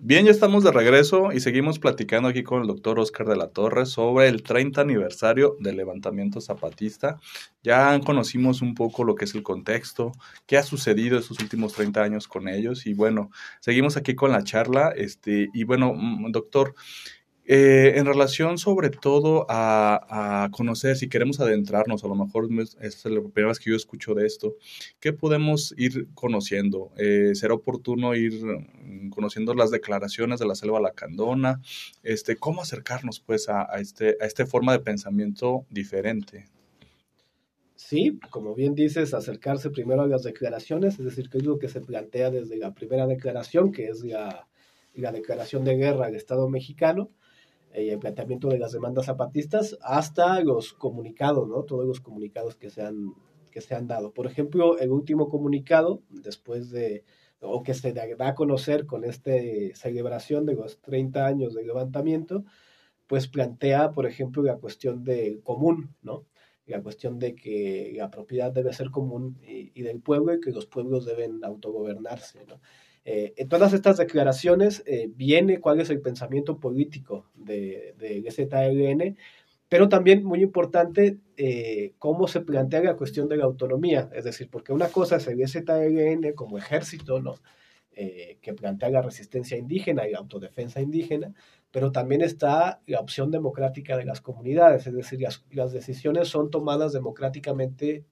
Bien, 0.00 0.24
ya 0.24 0.30
estamos 0.30 0.62
de 0.62 0.70
regreso 0.70 1.32
y 1.32 1.40
seguimos 1.40 1.80
platicando 1.80 2.28
aquí 2.28 2.44
con 2.44 2.62
el 2.62 2.68
doctor 2.68 3.00
Oscar 3.00 3.26
de 3.26 3.34
la 3.36 3.48
Torre 3.48 3.84
sobre 3.84 4.28
el 4.28 4.44
30 4.44 4.80
aniversario 4.80 5.56
del 5.58 5.76
levantamiento 5.76 6.40
zapatista. 6.40 7.18
Ya 7.64 7.98
conocimos 8.06 8.62
un 8.62 8.74
poco 8.76 9.02
lo 9.02 9.16
que 9.16 9.24
es 9.24 9.34
el 9.34 9.42
contexto, 9.42 10.12
qué 10.46 10.56
ha 10.56 10.62
sucedido 10.62 11.18
estos 11.18 11.40
últimos 11.40 11.72
30 11.72 12.00
años 12.00 12.28
con 12.28 12.46
ellos 12.48 12.86
y 12.86 12.94
bueno, 12.94 13.30
seguimos 13.60 13.96
aquí 13.96 14.14
con 14.14 14.30
la 14.30 14.44
charla. 14.44 14.92
Este, 14.96 15.48
y 15.52 15.64
bueno, 15.64 15.92
mm, 15.94 16.30
doctor, 16.30 16.76
eh, 17.50 17.94
en 17.96 18.04
relación 18.04 18.58
sobre 18.58 18.90
todo 18.90 19.46
a, 19.48 20.50
conocer, 20.52 20.96
si 20.96 21.08
queremos 21.08 21.40
adentrarnos, 21.40 22.04
a 22.04 22.08
lo 22.08 22.14
mejor 22.14 22.46
es 22.78 23.04
la 23.06 23.22
primera 23.22 23.48
vez 23.48 23.58
que 23.58 23.70
yo 23.70 23.76
escucho 23.76 24.12
de 24.12 24.26
esto, 24.26 24.56
¿qué 25.00 25.14
podemos 25.14 25.74
ir 25.78 26.08
conociendo? 26.12 26.92
Eh, 26.98 27.30
¿Será 27.34 27.54
oportuno 27.54 28.14
ir 28.14 28.44
mm, 28.44 29.08
conociendo 29.08 29.54
las 29.54 29.70
declaraciones 29.70 30.40
de 30.40 30.46
la 30.46 30.54
selva 30.54 30.78
lacandona? 30.78 31.62
Este, 32.02 32.36
¿Cómo 32.36 32.60
acercarnos 32.60 33.20
pues 33.20 33.48
a, 33.48 33.64
este, 33.80 34.18
a 34.20 34.26
esta 34.26 34.44
forma 34.44 34.72
de 34.72 34.80
pensamiento 34.80 35.64
diferente? 35.70 36.44
Sí, 37.76 38.20
como 38.28 38.54
bien 38.54 38.74
dices, 38.74 39.14
acercarse 39.14 39.70
primero 39.70 40.02
a 40.02 40.06
las 40.06 40.22
declaraciones, 40.22 40.98
es 40.98 41.04
decir, 41.06 41.30
que 41.30 41.38
es 41.38 41.44
lo 41.44 41.58
que 41.58 41.70
se 41.70 41.80
plantea 41.80 42.30
desde 42.30 42.58
la 42.58 42.74
primera 42.74 43.06
declaración, 43.06 43.72
que 43.72 43.86
es 43.86 44.04
la, 44.04 44.46
la 44.92 45.12
declaración 45.12 45.64
de 45.64 45.76
guerra 45.76 46.06
al 46.06 46.14
Estado 46.14 46.50
mexicano, 46.50 47.10
y 47.74 47.90
el 47.90 47.98
planteamiento 47.98 48.48
de 48.48 48.58
las 48.58 48.72
demandas 48.72 49.06
zapatistas 49.06 49.78
hasta 49.82 50.40
los 50.40 50.72
comunicados, 50.72 51.48
¿no? 51.48 51.64
Todos 51.64 51.86
los 51.86 52.00
comunicados 52.00 52.56
que 52.56 52.70
se 52.70 52.82
han, 52.82 53.14
que 53.50 53.60
se 53.60 53.74
han 53.74 53.86
dado. 53.86 54.12
Por 54.12 54.26
ejemplo, 54.26 54.78
el 54.78 54.90
último 54.90 55.28
comunicado, 55.28 56.02
después 56.08 56.70
de, 56.70 57.04
o 57.40 57.62
que 57.62 57.74
se 57.74 57.92
da 57.92 58.04
a 58.28 58.34
conocer 58.34 58.86
con 58.86 59.04
esta 59.04 59.32
celebración 59.74 60.46
de 60.46 60.54
los 60.54 60.80
30 60.80 61.26
años 61.26 61.54
de 61.54 61.64
levantamiento, 61.64 62.44
pues 63.06 63.28
plantea, 63.28 63.92
por 63.92 64.06
ejemplo, 64.06 64.42
la 64.42 64.56
cuestión 64.56 65.04
del 65.04 65.42
común, 65.42 65.94
¿no? 66.02 66.26
La 66.66 66.82
cuestión 66.82 67.18
de 67.18 67.34
que 67.34 67.94
la 67.96 68.10
propiedad 68.10 68.52
debe 68.52 68.74
ser 68.74 68.90
común 68.90 69.38
y, 69.42 69.80
del 69.80 70.00
pueblo 70.00 70.34
y 70.34 70.40
que 70.40 70.50
los 70.50 70.66
pueblos 70.66 71.06
deben 71.06 71.42
autogobernarse. 71.42 72.44
Eh, 73.10 73.32
en 73.38 73.48
todas 73.48 73.72
estas 73.72 73.96
declaraciones 73.96 74.82
eh, 74.84 75.10
viene 75.16 75.60
cuál 75.60 75.80
es 75.80 75.88
el 75.88 76.02
pensamiento 76.02 76.60
político 76.60 77.24
de, 77.34 77.94
de 77.96 78.30
ZLN, 78.30 79.16
pero 79.66 79.88
también 79.88 80.22
muy 80.22 80.42
importante 80.42 81.16
eh, 81.38 81.94
cómo 81.98 82.28
se 82.28 82.42
plantea 82.42 82.82
la 82.82 82.96
cuestión 82.96 83.26
de 83.26 83.38
la 83.38 83.44
autonomía, 83.44 84.10
es 84.12 84.24
decir, 84.24 84.50
porque 84.50 84.74
una 84.74 84.88
cosa 84.88 85.16
es 85.16 85.26
el 85.26 85.38
ZLN 85.48 86.34
como 86.34 86.58
ejército, 86.58 87.18
¿no? 87.20 87.36
que 87.94 88.54
plantea 88.54 88.90
la 88.90 89.02
resistencia 89.02 89.56
indígena 89.56 90.06
y 90.06 90.12
la 90.12 90.18
autodefensa 90.18 90.80
indígena, 90.80 91.34
pero 91.72 91.90
también 91.90 92.20
está 92.20 92.80
la 92.86 93.00
opción 93.00 93.32
democrática 93.32 93.96
de 93.96 94.04
las 94.04 94.20
comunidades, 94.20 94.86
es 94.86 94.94
decir, 94.94 95.20
las, 95.20 95.44
las 95.50 95.72
decisiones 95.72 96.28
son 96.28 96.48
tomadas 96.48 96.92
democráticamente 96.92 98.04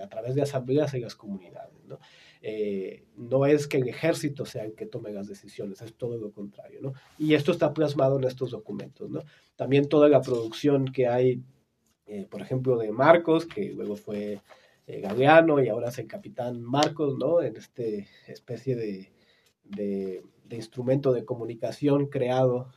a 0.00 0.08
través 0.08 0.36
de 0.36 0.42
asambleas 0.42 0.94
en 0.94 1.02
las 1.02 1.16
comunidades. 1.16 1.84
¿no? 1.86 1.98
Eh, 2.44 3.04
no 3.16 3.46
es 3.46 3.68
que 3.68 3.76
el 3.76 3.88
ejército 3.88 4.44
sea 4.44 4.64
el 4.64 4.74
que 4.74 4.86
tome 4.86 5.12
las 5.12 5.28
decisiones, 5.28 5.80
es 5.80 5.94
todo 5.94 6.18
lo 6.18 6.32
contrario, 6.32 6.80
¿no? 6.82 6.92
Y 7.16 7.34
esto 7.34 7.52
está 7.52 7.72
plasmado 7.72 8.18
en 8.18 8.24
estos 8.24 8.50
documentos, 8.50 9.08
¿no? 9.08 9.22
También 9.54 9.88
toda 9.88 10.08
la 10.08 10.20
producción 10.20 10.86
que 10.86 11.06
hay, 11.06 11.40
eh, 12.06 12.26
por 12.28 12.40
ejemplo, 12.42 12.76
de 12.76 12.90
Marcos, 12.90 13.46
que 13.46 13.72
luego 13.72 13.94
fue 13.94 14.40
eh, 14.88 15.00
Galeano 15.00 15.62
y 15.62 15.68
ahora 15.68 15.90
es 15.90 15.98
el 15.98 16.08
capitán 16.08 16.60
Marcos, 16.60 17.16
¿no? 17.16 17.40
En 17.42 17.54
este 17.56 18.08
especie 18.26 18.74
de, 18.74 19.12
de, 19.62 20.24
instrumento 20.50 21.12
de 21.14 21.24
comunicación 21.24 22.08
creado 22.08 22.72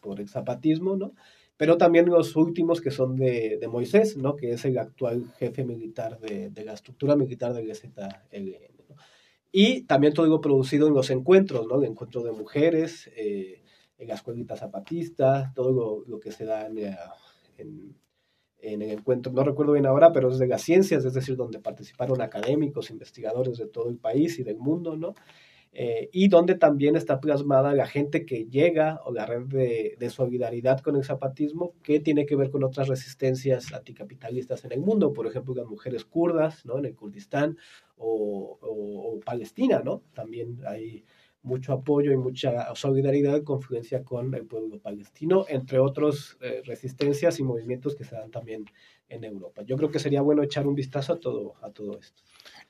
por 0.00 0.18
el 0.18 0.28
zapatismo, 0.28 0.96
¿no? 0.96 1.14
pero 1.56 1.76
también 1.76 2.06
los 2.06 2.34
últimos 2.34 2.80
que 2.80 2.90
son 2.90 3.14
de, 3.14 3.58
de, 3.60 3.68
Moisés, 3.68 4.16
¿no? 4.16 4.34
que 4.34 4.50
es 4.50 4.64
el 4.64 4.76
actual 4.76 5.32
jefe 5.38 5.62
militar 5.62 6.18
de, 6.18 6.50
de 6.50 6.64
la 6.64 6.72
estructura 6.72 7.14
militar 7.14 7.54
del 7.54 7.72
ZLN. 7.72 8.71
Y 9.52 9.82
también 9.82 10.14
todo 10.14 10.40
producido 10.40 10.88
en 10.88 10.94
los 10.94 11.10
encuentros, 11.10 11.66
¿no? 11.66 11.78
El 11.78 11.90
encuentro 11.90 12.22
de 12.22 12.32
mujeres, 12.32 13.10
eh, 13.14 13.62
en 13.98 14.08
la 14.08 14.14
escuelita 14.14 14.56
zapatista, 14.56 15.52
todo 15.54 15.72
lo, 15.72 16.04
lo, 16.06 16.18
que 16.18 16.32
se 16.32 16.46
da 16.46 16.66
en, 16.66 16.78
eh, 16.78 16.96
en, 17.58 17.94
en, 18.58 18.82
el 18.82 18.90
encuentro, 18.90 19.30
no 19.30 19.44
recuerdo 19.44 19.74
bien 19.74 19.86
ahora, 19.86 20.10
pero 20.10 20.30
es 20.30 20.38
de 20.38 20.46
las 20.46 20.62
ciencias, 20.62 21.04
es 21.04 21.12
decir, 21.12 21.36
donde 21.36 21.60
participaron 21.60 22.22
académicos, 22.22 22.90
investigadores 22.90 23.58
de 23.58 23.66
todo 23.66 23.90
el 23.90 23.98
país 23.98 24.38
y 24.38 24.42
del 24.42 24.56
mundo, 24.56 24.96
¿no? 24.96 25.14
Eh, 25.74 26.10
y 26.12 26.28
donde 26.28 26.54
también 26.54 26.96
está 26.96 27.18
plasmada 27.18 27.72
la 27.74 27.86
gente 27.86 28.26
que 28.26 28.44
llega 28.44 29.00
o 29.06 29.12
la 29.12 29.24
red 29.24 29.46
de, 29.46 29.96
de, 29.98 30.10
solidaridad 30.10 30.80
con 30.80 30.96
el 30.96 31.04
zapatismo 31.04 31.72
que 31.82 31.98
tiene 31.98 32.26
que 32.26 32.36
ver 32.36 32.50
con 32.50 32.62
otras 32.62 32.88
resistencias 32.88 33.72
anticapitalistas 33.72 34.66
en 34.66 34.72
el 34.72 34.80
mundo, 34.80 35.14
por 35.14 35.26
ejemplo 35.26 35.54
las 35.54 35.66
mujeres 35.66 36.04
kurdas 36.04 36.66
¿no? 36.66 36.78
en 36.78 36.84
el 36.84 36.94
Kurdistán 36.94 37.56
o, 37.96 38.58
o, 38.60 39.20
Palestina, 39.20 39.80
¿no? 39.82 40.02
también 40.12 40.58
hay 40.66 41.06
mucho 41.42 41.72
apoyo 41.72 42.12
y 42.12 42.16
mucha 42.16 42.74
solidaridad, 42.74 43.42
confluencia 43.42 44.04
con 44.04 44.34
el 44.34 44.44
pueblo 44.44 44.78
palestino, 44.78 45.46
entre 45.48 45.78
otras 45.78 46.36
eh, 46.42 46.60
resistencias 46.66 47.40
y 47.40 47.44
movimientos 47.44 47.96
que 47.96 48.04
se 48.04 48.14
dan 48.14 48.30
también 48.30 48.66
en 49.12 49.24
Europa. 49.24 49.62
Yo 49.62 49.76
creo 49.76 49.90
que 49.90 49.98
sería 49.98 50.22
bueno 50.22 50.42
echar 50.42 50.66
un 50.66 50.74
vistazo 50.74 51.12
a 51.12 51.20
todo, 51.20 51.54
a 51.62 51.70
todo 51.70 51.98
esto. 51.98 52.22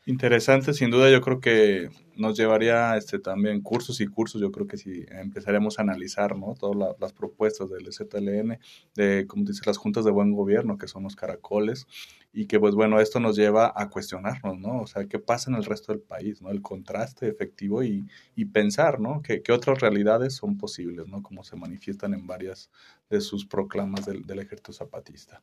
Interesante, 0.04 0.74
sin 0.74 0.90
duda, 0.90 1.10
yo 1.10 1.20
creo 1.20 1.40
que 1.40 1.88
nos 2.16 2.36
llevaría 2.36 2.96
este, 2.96 3.20
también 3.20 3.62
cursos 3.62 4.00
y 4.00 4.06
cursos, 4.06 4.40
yo 4.40 4.50
creo 4.50 4.66
que 4.66 4.76
si 4.76 5.06
empezaríamos 5.08 5.78
a 5.78 5.82
analizar 5.82 6.36
¿no? 6.36 6.54
todas 6.58 6.96
las 7.00 7.12
propuestas 7.12 7.70
del 7.70 7.92
ZLN, 7.92 8.58
de, 8.96 9.26
como 9.28 9.44
dice, 9.44 9.62
las 9.64 9.78
juntas 9.78 10.04
de 10.04 10.10
buen 10.10 10.32
gobierno, 10.32 10.76
que 10.76 10.88
son 10.88 11.04
los 11.04 11.14
caracoles, 11.14 11.86
y 12.32 12.46
que 12.46 12.58
pues 12.58 12.74
bueno, 12.74 12.98
esto 12.98 13.20
nos 13.20 13.36
lleva 13.36 13.72
a 13.76 13.90
cuestionarnos, 13.90 14.58
¿no? 14.58 14.80
O 14.80 14.86
sea, 14.86 15.06
¿qué 15.06 15.18
pasa 15.18 15.50
en 15.50 15.56
el 15.56 15.64
resto 15.64 15.92
del 15.92 16.00
país, 16.00 16.40
¿no? 16.40 16.50
El 16.50 16.62
contraste 16.62 17.28
efectivo 17.28 17.82
y, 17.82 18.06
y 18.34 18.46
pensar, 18.46 19.00
¿no? 19.00 19.20
¿Qué, 19.22 19.42
¿Qué, 19.42 19.52
otras 19.52 19.80
realidades 19.80 20.34
son 20.34 20.56
posibles, 20.56 21.06
¿no? 21.08 21.22
Como 21.22 21.44
se 21.44 21.56
manifiestan 21.56 22.14
en 22.14 22.26
varias 22.26 22.70
de 23.12 23.20
sus 23.20 23.46
proclamas 23.46 24.06
del, 24.06 24.38
ejército 24.38 24.72
zapatista. 24.72 25.42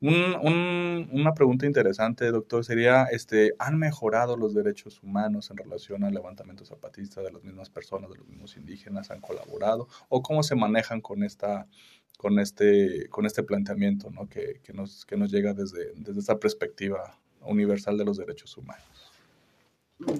Un, 0.00 0.36
un, 0.40 1.08
una 1.12 1.34
pregunta 1.34 1.66
interesante, 1.66 2.30
doctor, 2.30 2.64
sería, 2.64 3.04
este, 3.04 3.54
¿han 3.58 3.78
mejorado 3.78 4.36
los 4.36 4.54
derechos 4.54 5.02
humanos 5.02 5.50
en 5.50 5.56
relación 5.56 6.04
al 6.04 6.14
levantamiento 6.14 6.64
zapatista 6.64 7.20
de 7.20 7.32
las 7.32 7.42
mismas 7.42 7.70
personas, 7.70 8.10
de 8.10 8.18
los 8.18 8.28
mismos 8.28 8.56
indígenas? 8.56 9.10
¿Han 9.10 9.20
colaborado? 9.20 9.88
¿O 10.08 10.22
cómo 10.22 10.42
se 10.42 10.54
manejan 10.54 11.00
con 11.00 11.22
esta 11.22 11.66
con 12.16 12.40
este, 12.40 13.08
con 13.10 13.26
este 13.26 13.44
planteamiento 13.44 14.10
¿no? 14.10 14.28
que, 14.28 14.60
que, 14.64 14.72
nos, 14.72 15.06
que 15.06 15.16
nos 15.16 15.30
llega 15.30 15.54
desde, 15.54 15.92
desde 15.94 16.18
esta 16.18 16.38
perspectiva 16.40 17.16
universal 17.42 17.96
de 17.96 18.04
los 18.04 18.16
derechos 18.16 18.56
humanos. 18.56 18.84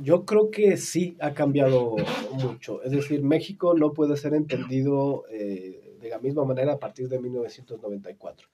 Yo 0.02 0.24
creo 0.24 0.50
que 0.50 0.76
sí 0.76 1.16
ha 1.20 1.34
cambiado 1.34 1.96
mucho. 2.32 2.82
Es 2.82 2.92
decir, 2.92 3.22
México 3.22 3.74
no 3.74 3.92
puede 3.92 4.16
ser 4.16 4.34
entendido 4.34 5.24
eh, 5.30 5.87
de 6.00 6.08
la 6.08 6.18
misma 6.18 6.44
manera 6.44 6.74
a 6.74 6.78
partir 6.78 7.08
de 7.08 7.18
1994. 7.18 8.48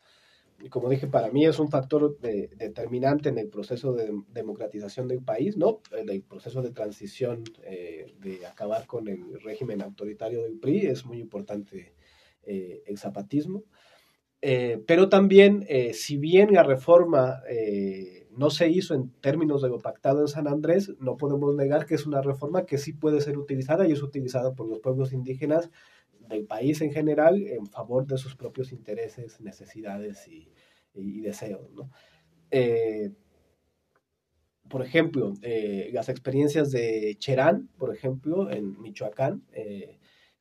Y 0.60 0.68
como 0.68 0.88
dije, 0.88 1.06
para 1.06 1.30
mí 1.30 1.44
es 1.44 1.58
un 1.58 1.68
factor 1.68 2.18
de, 2.20 2.48
determinante 2.56 3.28
en 3.28 3.38
el 3.38 3.48
proceso 3.48 3.92
de 3.92 4.10
democratización 4.32 5.08
del 5.08 5.22
país, 5.22 5.56
¿no? 5.56 5.80
En 5.92 6.08
el 6.08 6.22
proceso 6.22 6.62
de 6.62 6.70
transición 6.70 7.42
eh, 7.64 8.14
de 8.20 8.46
acabar 8.46 8.86
con 8.86 9.08
el 9.08 9.40
régimen 9.42 9.82
autoritario 9.82 10.42
del 10.42 10.58
PRI 10.58 10.86
es 10.86 11.04
muy 11.04 11.18
importante 11.18 11.94
eh, 12.44 12.82
el 12.86 12.98
zapatismo. 12.98 13.64
Eh, 14.40 14.82
pero 14.86 15.08
también, 15.08 15.66
si 15.94 16.18
bien 16.18 16.52
la 16.52 16.62
reforma 16.62 17.42
no 18.30 18.50
se 18.50 18.68
hizo 18.68 18.94
en 18.94 19.10
términos 19.20 19.62
de 19.62 19.70
lo 19.70 19.78
pactado 19.78 20.20
en 20.20 20.28
San 20.28 20.46
Andrés, 20.48 20.92
no 20.98 21.16
podemos 21.16 21.54
negar 21.54 21.86
que 21.86 21.94
es 21.94 22.06
una 22.06 22.20
reforma 22.20 22.66
que 22.66 22.76
sí 22.76 22.92
puede 22.92 23.22
ser 23.22 23.38
utilizada 23.38 23.88
y 23.88 23.92
es 23.92 24.02
utilizada 24.02 24.54
por 24.54 24.68
los 24.68 24.80
pueblos 24.80 25.14
indígenas 25.14 25.70
del 26.28 26.46
país 26.46 26.80
en 26.80 26.92
general 26.92 27.46
en 27.46 27.66
favor 27.66 28.06
de 28.06 28.18
sus 28.18 28.36
propios 28.36 28.72
intereses, 28.72 29.40
necesidades 29.40 30.26
y, 30.28 30.50
deseos. 31.20 31.68
por 34.68 34.82
ejemplo, 34.82 35.34
las 35.92 36.08
experiencias 36.08 36.70
de 36.70 37.16
Cherán, 37.18 37.68
por 37.78 37.94
ejemplo, 37.94 38.50
en 38.50 38.80
Michoacán, 38.80 39.42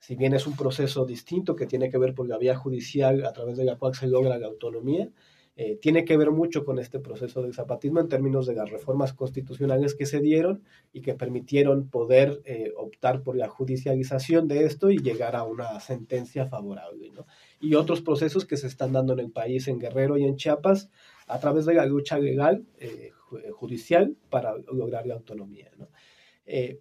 si 0.04 0.16
bien 0.16 0.34
es 0.34 0.48
un 0.48 0.58
proceso 0.58 1.06
distinto 1.06 1.56
que 1.56 1.66
tiene 1.66 1.90
que 1.90 1.98
ver 1.98 2.14
por 2.14 2.28
la 2.28 2.38
vía 2.38 2.58
judicial 2.58 3.26
a 3.26 3.32
través 3.32 3.58
de 3.58 3.64
la 3.64 3.78
cual 3.78 3.96
se 3.96 4.08
logra 4.08 4.38
la 4.38 4.48
autonomía, 4.48 5.10
eh, 5.56 5.78
tiene 5.80 6.04
que 6.04 6.18
ver 6.18 6.32
mucho 6.32 6.66
con 6.66 6.80
este 6.80 7.00
proceso 7.00 7.44
del 7.44 7.54
zapatismo 7.54 8.00
en 8.00 8.08
términos 8.08 8.48
de 8.48 8.56
las 8.56 8.72
reformas 8.72 9.14
constitucionales 9.14 9.94
que 9.94 10.08
se 10.08 10.20
dieron 10.20 10.64
y 10.92 11.02
que 11.02 11.14
permitieron 11.14 11.90
poder 11.90 12.42
eh, 12.46 12.72
optar 12.76 13.22
por 13.22 13.36
la 13.36 13.48
judicialización 13.48 14.48
de 14.48 14.66
esto 14.66 14.90
y 14.90 14.98
llegar 14.98 15.36
a 15.36 15.44
una 15.44 15.80
sentencia 15.80 16.48
favorable. 16.48 17.12
¿no? 17.12 17.28
Y 17.62 17.76
otros 17.76 18.02
procesos 18.02 18.46
que 18.46 18.58
se 18.58 18.66
están 18.66 18.94
dando 18.94 19.14
en 19.14 19.20
el 19.20 19.30
país, 19.30 19.68
en 19.68 19.78
Guerrero 19.78 20.18
y 20.18 20.24
en 20.24 20.38
Chiapas, 20.38 20.90
a 21.28 21.40
través 21.40 21.66
de 21.66 21.76
la 21.76 21.86
lucha 21.86 22.18
legal, 22.18 22.66
eh, 22.80 23.12
judicial, 23.52 24.16
para 24.32 24.56
lograr 24.72 25.06
la 25.06 25.16
autonomía. 25.16 25.72
¿no? 25.78 25.88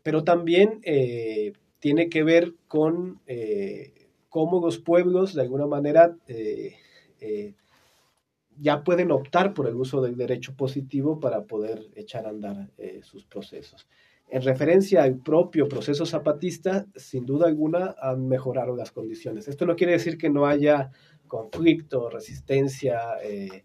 pero 0.02 0.24
también 0.24 0.80
tiene 1.78 2.08
que 2.08 2.24
ver 2.24 2.54
con 2.66 3.20
cómo 4.28 4.60
los 4.60 4.78
pueblos, 4.78 5.34
de 5.34 5.42
alguna 5.42 5.68
manera, 5.68 6.16
ya 8.62 8.84
pueden 8.84 9.10
optar 9.10 9.52
por 9.52 9.66
el 9.66 9.74
uso 9.74 10.00
del 10.00 10.16
derecho 10.16 10.54
positivo 10.56 11.20
para 11.20 11.42
poder 11.42 11.90
echar 11.96 12.26
a 12.26 12.30
andar 12.30 12.70
sus 13.02 13.24
procesos. 13.24 13.86
En 14.32 14.40
referencia 14.40 15.02
al 15.02 15.18
propio 15.18 15.68
proceso 15.68 16.06
zapatista, 16.06 16.86
sin 16.96 17.26
duda 17.26 17.48
alguna 17.48 17.94
han 18.00 18.28
mejorado 18.28 18.74
las 18.74 18.90
condiciones. 18.90 19.46
Esto 19.46 19.66
no 19.66 19.76
quiere 19.76 19.92
decir 19.92 20.16
que 20.16 20.30
no 20.30 20.46
haya 20.46 20.90
conflicto, 21.28 22.08
resistencia 22.08 23.18
eh, 23.22 23.64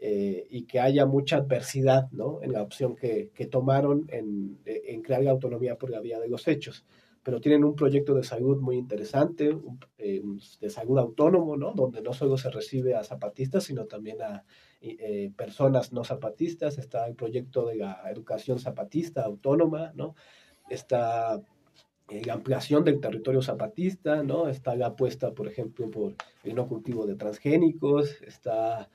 eh, 0.00 0.48
y 0.50 0.64
que 0.64 0.80
haya 0.80 1.06
mucha 1.06 1.36
adversidad 1.36 2.10
¿no? 2.10 2.42
en 2.42 2.52
la 2.52 2.62
opción 2.62 2.96
que, 2.96 3.30
tomaron 3.48 4.06
en, 4.08 4.58
en, 4.64 5.00
crear 5.02 5.22
la 5.22 5.30
autonomía 5.30 5.78
por 5.78 5.90
la 5.90 6.00
vía 6.00 6.18
de 6.18 6.28
los 6.28 6.48
hechos. 6.48 6.84
Pero 7.22 7.40
tienen 7.40 7.64
un 7.64 7.74
proyecto 7.74 8.14
de 8.14 8.24
salud 8.24 8.60
muy 8.60 8.76
interesante, 8.76 9.56
eh, 9.98 10.22
de 10.60 10.70
salud 10.70 10.98
autónomo, 10.98 11.56
¿no? 11.56 11.72
donde 11.72 12.00
no 12.00 12.12
solo 12.12 12.38
se 12.38 12.50
recibe 12.50 12.94
a 12.94 13.04
zapatistas, 13.04 13.64
sino 13.64 13.86
también 13.86 14.22
a 14.22 14.44
eh, 14.82 15.30
personas 15.36 15.92
no 15.92 16.04
zapatistas, 16.04 16.78
está 16.78 17.06
el 17.06 17.14
proyecto 17.14 17.66
de 17.66 17.74
la 17.74 18.02
educación 18.10 18.58
zapatista 18.58 19.22
autónoma, 19.22 19.92
¿no? 19.94 20.14
Está 20.70 21.42
eh, 22.08 22.22
la 22.24 22.32
ampliación 22.32 22.82
del 22.82 22.98
territorio 22.98 23.42
zapatista, 23.42 24.22
¿no? 24.22 24.48
Está 24.48 24.74
la 24.76 24.86
apuesta, 24.86 25.32
por 25.34 25.48
ejemplo, 25.48 25.90
por 25.90 26.14
el 26.44 26.54
no 26.54 26.66
cultivo 26.66 27.06
de 27.06 27.14
transgénicos, 27.14 28.22
está 28.22 28.88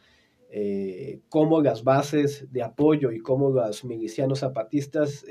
eh, 0.49 1.19
cómo 1.29 1.61
las 1.61 1.83
bases 1.83 2.51
de 2.51 2.63
apoyo 2.63 3.11
y 3.11 3.19
cómo 3.19 3.51
los 3.51 3.85
milicianos 3.85 4.39
zapatistas, 4.39 5.23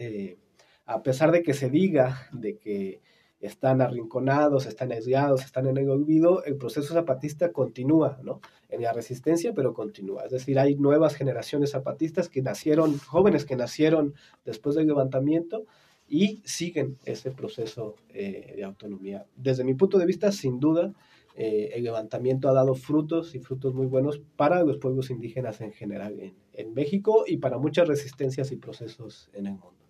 a 0.87 1.03
pesar 1.03 1.33
de 1.33 1.43
que 1.43 1.55
se 1.55 1.71
diga 1.71 2.29
de 2.33 2.59
que 2.59 3.01
están 3.41 3.83
arrinconados, 3.83 4.67
están 4.67 4.91
aislados, 4.93 5.45
están 5.45 5.67
en 5.67 5.77
el 5.77 5.91
olvido, 5.91 6.45
el 6.45 6.57
proceso 6.57 6.95
zapatista 6.95 7.53
continúa, 7.53 8.19
¿no? 8.23 8.41
En 8.71 8.83
la 8.83 8.93
resistencia, 8.93 9.53
pero 9.55 9.75
continúa. 9.75 10.25
Es 10.25 10.31
decir, 10.31 10.59
hay 10.59 10.77
nuevas 10.77 11.15
generaciones 11.15 11.73
zapatistas 11.73 12.29
que 12.29 12.41
nacieron, 12.41 12.99
jóvenes 12.99 13.45
que 13.45 13.57
nacieron 13.57 14.15
después 14.47 14.77
del 14.77 14.87
levantamiento 14.87 15.67
y 16.09 16.43
siguen 16.45 16.97
ese 17.05 17.31
proceso 17.31 17.97
eh, 18.09 18.55
de 18.57 18.65
autonomía. 18.65 19.27
Desde 19.37 19.65
mi 19.65 19.75
punto 19.75 19.99
de 19.99 20.07
vista, 20.07 20.33
sin 20.33 20.59
duda, 20.59 20.95
eh, 21.37 21.73
el 21.75 21.85
levantamiento 21.85 22.49
ha 22.49 22.55
dado 22.55 22.75
frutos 22.75 23.35
y 23.35 23.41
frutos 23.41 23.75
muy 23.75 23.87
buenos 23.87 24.23
para 24.37 24.63
los 24.63 24.79
pueblos 24.79 25.11
indígenas 25.11 25.61
en 25.61 25.73
general 25.73 26.19
en, 26.19 26.35
en 26.55 26.73
México 26.73 27.25
y 27.27 27.39
para 27.39 27.59
muchas 27.59 27.89
resistencias 27.89 28.53
y 28.53 28.57
procesos 28.57 29.29
en 29.35 29.47
el 29.47 29.53
mundo. 29.53 29.84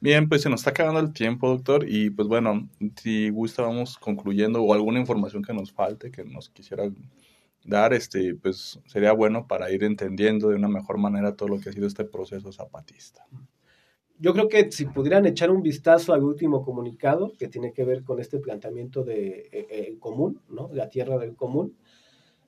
Bien, 0.00 0.28
pues 0.28 0.42
se 0.42 0.50
nos 0.50 0.60
está 0.60 0.70
acabando 0.70 1.00
el 1.00 1.12
tiempo, 1.12 1.48
doctor, 1.48 1.86
y 1.88 2.10
pues 2.10 2.28
bueno, 2.28 2.68
si 3.00 3.30
gusta 3.30 3.62
vamos 3.62 3.96
concluyendo 3.98 4.62
o 4.62 4.74
alguna 4.74 5.00
información 5.00 5.42
que 5.42 5.54
nos 5.54 5.72
falte, 5.72 6.10
que 6.10 6.24
nos 6.24 6.50
quisiera 6.50 6.90
dar, 7.64 7.94
este, 7.94 8.34
pues 8.34 8.80
sería 8.86 9.12
bueno 9.12 9.46
para 9.46 9.70
ir 9.70 9.82
entendiendo 9.84 10.48
de 10.50 10.56
una 10.56 10.68
mejor 10.68 10.98
manera 10.98 11.34
todo 11.36 11.48
lo 11.48 11.60
que 11.60 11.70
ha 11.70 11.72
sido 11.72 11.86
este 11.86 12.04
proceso 12.04 12.52
zapatista. 12.52 13.26
Yo 14.18 14.32
creo 14.32 14.48
que 14.48 14.70
si 14.70 14.86
pudieran 14.86 15.26
echar 15.26 15.50
un 15.50 15.62
vistazo 15.62 16.12
al 16.12 16.22
último 16.22 16.62
comunicado 16.62 17.32
que 17.38 17.48
tiene 17.48 17.72
que 17.72 17.84
ver 17.84 18.04
con 18.04 18.20
este 18.20 18.38
planteamiento 18.38 19.02
de 19.04 19.48
eh, 19.52 19.66
eh, 19.70 19.96
común, 19.98 20.40
¿no? 20.48 20.70
La 20.72 20.88
tierra 20.88 21.18
del 21.18 21.34
común, 21.34 21.76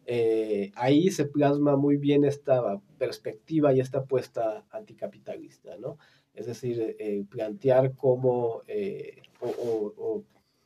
eh, 0.09 0.71
ahí 0.77 1.11
se 1.11 1.25
plasma 1.25 1.77
muy 1.77 1.97
bien 1.97 2.25
esta 2.25 2.81
perspectiva 2.97 3.75
y 3.75 3.81
esta 3.81 3.99
apuesta 3.99 4.65
anticapitalista, 4.71 5.77
¿no? 5.79 5.99
Es 6.33 6.47
decir, 6.47 6.95
eh, 7.01 7.25
plantear 7.29 7.97
cómo 7.97 8.63
eh, 8.69 9.23
o, 9.41 10.23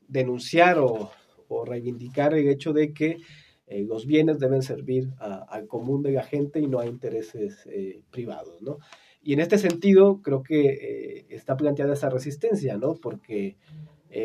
denunciar 0.07 0.79
o, 0.79 1.11
reivindicar 1.65 2.35
el 2.35 2.49
hecho 2.49 2.73
de 2.73 2.93
que 2.93 3.19
los 3.69 4.07
bienes 4.07 4.39
deben 4.39 4.63
servir 4.63 5.11
al 5.19 5.67
común 5.67 6.03
de 6.03 6.13
la 6.13 6.23
gente 6.23 6.61
y 6.61 6.69
no 6.69 6.79
a 6.79 6.87
intereses 6.87 7.69
privados, 8.11 8.63
¿no? 8.63 8.79
Y 9.23 9.33
en 9.33 9.41
este 9.41 9.59
sentido, 9.59 10.23
creo 10.23 10.45
que 10.45 11.27
está 11.29 11.57
planteada 11.57 11.95
esa 11.95 12.09
resistencia, 12.09 12.77
¿no? 12.77 12.95
Porque 12.95 13.57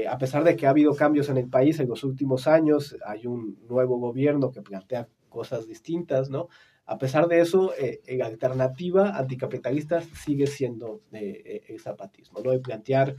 a 0.10 0.18
pesar 0.18 0.44
de 0.44 0.56
que 0.56 0.66
ha 0.66 0.72
habido 0.72 0.96
cambios 0.96 1.30
en 1.30 1.38
el 1.38 1.48
país 1.48 1.80
en 1.80 1.88
los 1.88 2.04
últimos 2.04 2.48
años, 2.48 2.98
hay 3.06 3.28
un 3.28 3.60
nuevo 3.70 3.98
gobierno 4.00 4.52
que 4.52 4.62
plantea 4.62 5.08
cosas 5.30 5.68
distintas, 5.68 6.30
¿no? 6.30 6.48
A 6.88 6.98
pesar 7.00 7.28
de 7.28 7.40
eso, 7.40 7.74
eh, 7.80 8.02
la 8.16 8.28
alternativa 8.28 9.18
anticapitalista 9.18 10.02
sigue 10.02 10.46
siendo 10.46 11.02
eh, 11.12 11.42
eh, 11.46 11.64
el 11.70 11.80
zapatismo, 11.80 12.42
¿no? 12.42 12.54
Y 12.54 12.60
plantear 12.60 13.16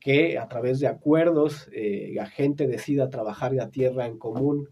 que 0.00 0.36
a 0.36 0.48
través 0.48 0.80
de 0.80 0.86
acuerdos 0.86 1.70
la 1.72 2.26
gente 2.26 2.66
decida 2.66 3.08
trabajar 3.08 3.54
la 3.54 3.70
tierra 3.70 4.04
en 4.04 4.18
común, 4.18 4.68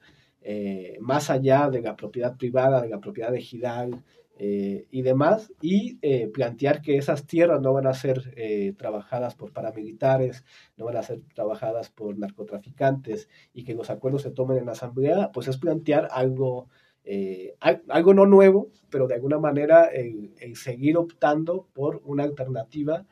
más 1.01 1.31
allá 1.31 1.71
de 1.71 1.81
la 1.81 1.97
propiedad 1.97 2.37
privada, 2.37 2.83
de 2.83 2.91
la 2.91 3.01
propiedad 3.01 3.35
ejidal 3.35 4.05
y 4.39 5.03
demás, 5.03 5.53
y 5.61 5.99
plantear 6.29 6.83
que 6.83 6.97
esas 6.97 7.27
tierras 7.27 7.61
no 7.61 7.73
van 7.73 7.87
a 7.87 7.95
ser 7.95 8.35
trabajadas 8.77 9.37
por 9.37 9.53
paramilitares, 9.53 10.45
no 10.77 10.87
van 10.87 10.97
a 10.97 11.03
ser 11.03 11.21
trabajadas 11.35 11.91
por 11.91 12.19
narcotraficantes 12.19 13.29
y 13.55 13.63
que 13.63 13.75
los 13.75 13.89
acuerdos 13.89 14.23
se 14.23 14.33
tomen 14.33 14.59
en 14.59 14.69
asamblea, 14.69 15.31
pues 15.33 15.47
es 15.47 15.59
plantear 15.59 16.09
algo 16.11 16.69
eh, 17.05 17.57
algo 17.89 18.15
no 18.15 18.27
nuevo, 18.27 18.71
pero 18.89 19.09
de 19.09 19.15
alguna 19.15 19.39
manera 19.39 19.87
el, 19.87 20.33
seguir 20.55 20.97
optando 20.97 21.67
por 21.73 22.01
una 22.05 22.23
alternativa 22.23 23.05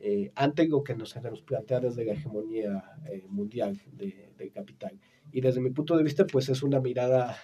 eh, 0.00 0.32
ante 0.34 0.66
lo 0.66 0.82
que 0.82 0.96
nos, 0.96 1.14
nos 1.22 1.42
plantea 1.42 1.80
desde 1.80 2.04
la 2.04 2.14
hegemonía 2.14 2.82
eh, 3.08 3.24
mundial 3.28 3.80
de, 3.92 4.50
capital. 4.52 4.98
Y 5.32 5.40
desde 5.40 5.60
mi 5.60 5.70
punto 5.70 5.96
de 5.96 6.02
vista, 6.02 6.26
pues 6.26 6.48
es 6.48 6.62
una 6.62 6.80
mirada 6.80 7.36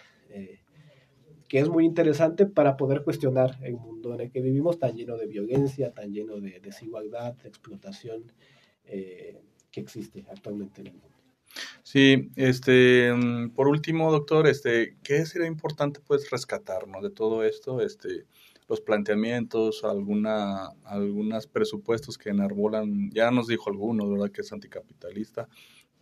que 1.53 1.59
es 1.59 1.69
muy 1.69 1.85
interesante 1.85 2.47
para 2.47 2.79
poder 2.79 3.03
cuestionar 3.05 3.59
el 3.62 3.75
mundo 3.75 4.15
en 4.15 4.23
el 4.23 4.31
que 4.31 4.41
vivimos, 4.41 4.79
tan 4.79 4.97
lleno 4.97 5.19
de 5.19 5.27
violencia, 5.27 5.93
tan 5.93 6.11
lleno 6.11 6.41
de 6.41 6.61
desigualdad, 6.61 7.35
de 7.35 7.47
explotación 7.51 8.33
que 8.83 9.81
existe 9.81 10.25
actualmente 10.31 10.81
en 10.81 10.87
el 10.87 10.93
mundo. 10.95 11.15
Sí, 11.83 12.31
este, 12.37 13.12
mm, 13.12 13.51
por 13.51 13.69
último, 13.69 14.11
doctor, 14.11 14.47
este, 14.47 14.97
¿qué 15.03 15.27
sería 15.27 15.47
importante 15.47 16.01
pues 16.01 16.31
rescatarnos 16.31 17.03
de 17.03 17.11
todo 17.11 17.45
esto? 17.45 17.83
Este, 17.83 18.25
los 18.67 18.81
planteamientos, 18.81 19.85
alguna, 19.85 20.71
algunos 20.85 21.47
presupuestos 21.49 22.17
que 22.17 22.31
enarbolan, 22.31 23.11
ya 23.11 23.31
nos 23.31 23.49
dijo 23.49 23.69
algunos, 23.69 24.11
¿verdad? 24.11 24.31
Que 24.31 24.41
es 24.41 24.51
anticapitalista. 24.55 25.51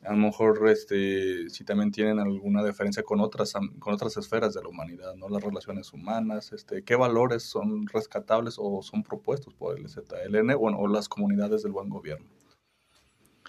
A 0.03 0.13
lo 0.13 0.19
mejor, 0.19 0.67
este, 0.69 1.51
si 1.51 1.63
también 1.65 1.91
tienen 1.91 2.19
alguna 2.19 2.65
diferencia 2.65 3.03
con 3.03 3.21
otras, 3.21 3.53
con 3.79 3.93
otras 3.93 4.17
esferas 4.17 4.55
de 4.55 4.63
la 4.63 4.69
humanidad, 4.69 5.15
¿no? 5.15 5.29
Las 5.29 5.43
relaciones 5.43 5.93
humanas, 5.93 6.53
este, 6.53 6.83
¿qué 6.83 6.97
valores 6.97 7.43
son 7.43 7.87
rescatables 7.87 8.57
o 8.59 8.83
son 8.83 9.03
propuestos 9.03 9.53
por 9.53 9.79
el 9.79 9.89
ZLN 9.89 10.57
bueno, 10.59 10.79
o 10.79 10.89
las 10.89 11.09
comunidades 11.09 11.63
del 11.63 11.73
buen 11.73 11.91
gobierno? 11.91 12.27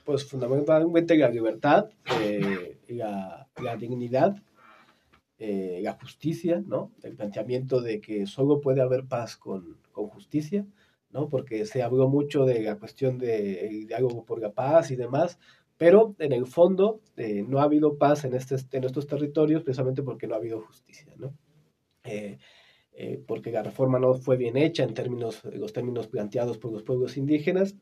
pues 0.05 0.25
fundamentalmente 0.25 1.15
la 1.15 1.29
libertad, 1.29 1.89
eh, 2.21 2.77
la, 2.89 3.47
la, 3.61 3.77
dignidad, 3.77 4.35
eh, 5.37 5.79
la 5.81 5.93
justicia, 5.93 6.61
¿no? 6.65 6.91
El 7.03 7.15
planteamiento 7.15 7.81
de 7.81 8.01
que 8.01 8.25
solo 8.25 8.61
puede 8.61 8.81
haber 8.81 9.05
paz 9.05 9.37
con, 9.37 9.77
con 9.91 10.07
justicia, 10.07 10.65
¿no? 11.11 11.29
Porque 11.29 11.65
se 11.65 11.83
habló 11.83 12.07
mucho 12.09 12.45
de 12.45 12.61
la 12.63 12.77
cuestión 12.77 13.17
de 13.17 13.85
diálogo 13.87 14.25
por 14.25 14.41
la 14.41 14.51
paz 14.51 14.91
y 14.91 14.95
demás, 14.95 15.39
pero 15.81 16.15
en 16.19 16.31
el 16.31 16.45
fondo 16.45 17.01
eh, 17.17 17.41
no 17.41 17.59
ha 17.59 17.63
habido 17.63 17.97
paz 17.97 18.23
en, 18.23 18.35
este, 18.35 18.55
en 18.71 18.83
estos 18.83 19.07
territorios 19.07 19.63
precisamente 19.63 20.03
porque 20.03 20.27
no 20.27 20.35
ha 20.35 20.37
habido 20.37 20.61
justicia, 20.61 21.11
¿no? 21.17 21.33
porque 23.25 23.51
la 23.51 23.63
reforma 23.63 23.97
no 23.97 24.13
fue 24.13 24.37
bien 24.37 24.57
hecha 24.57 24.83
en 24.83 24.93
términos, 24.93 25.41
los 25.43 25.73
términos 25.73 26.07
planteados 26.07 26.59
por 26.59 26.71
los 26.71 26.83
pueblos 26.83 27.17
indígenas, 27.17 27.75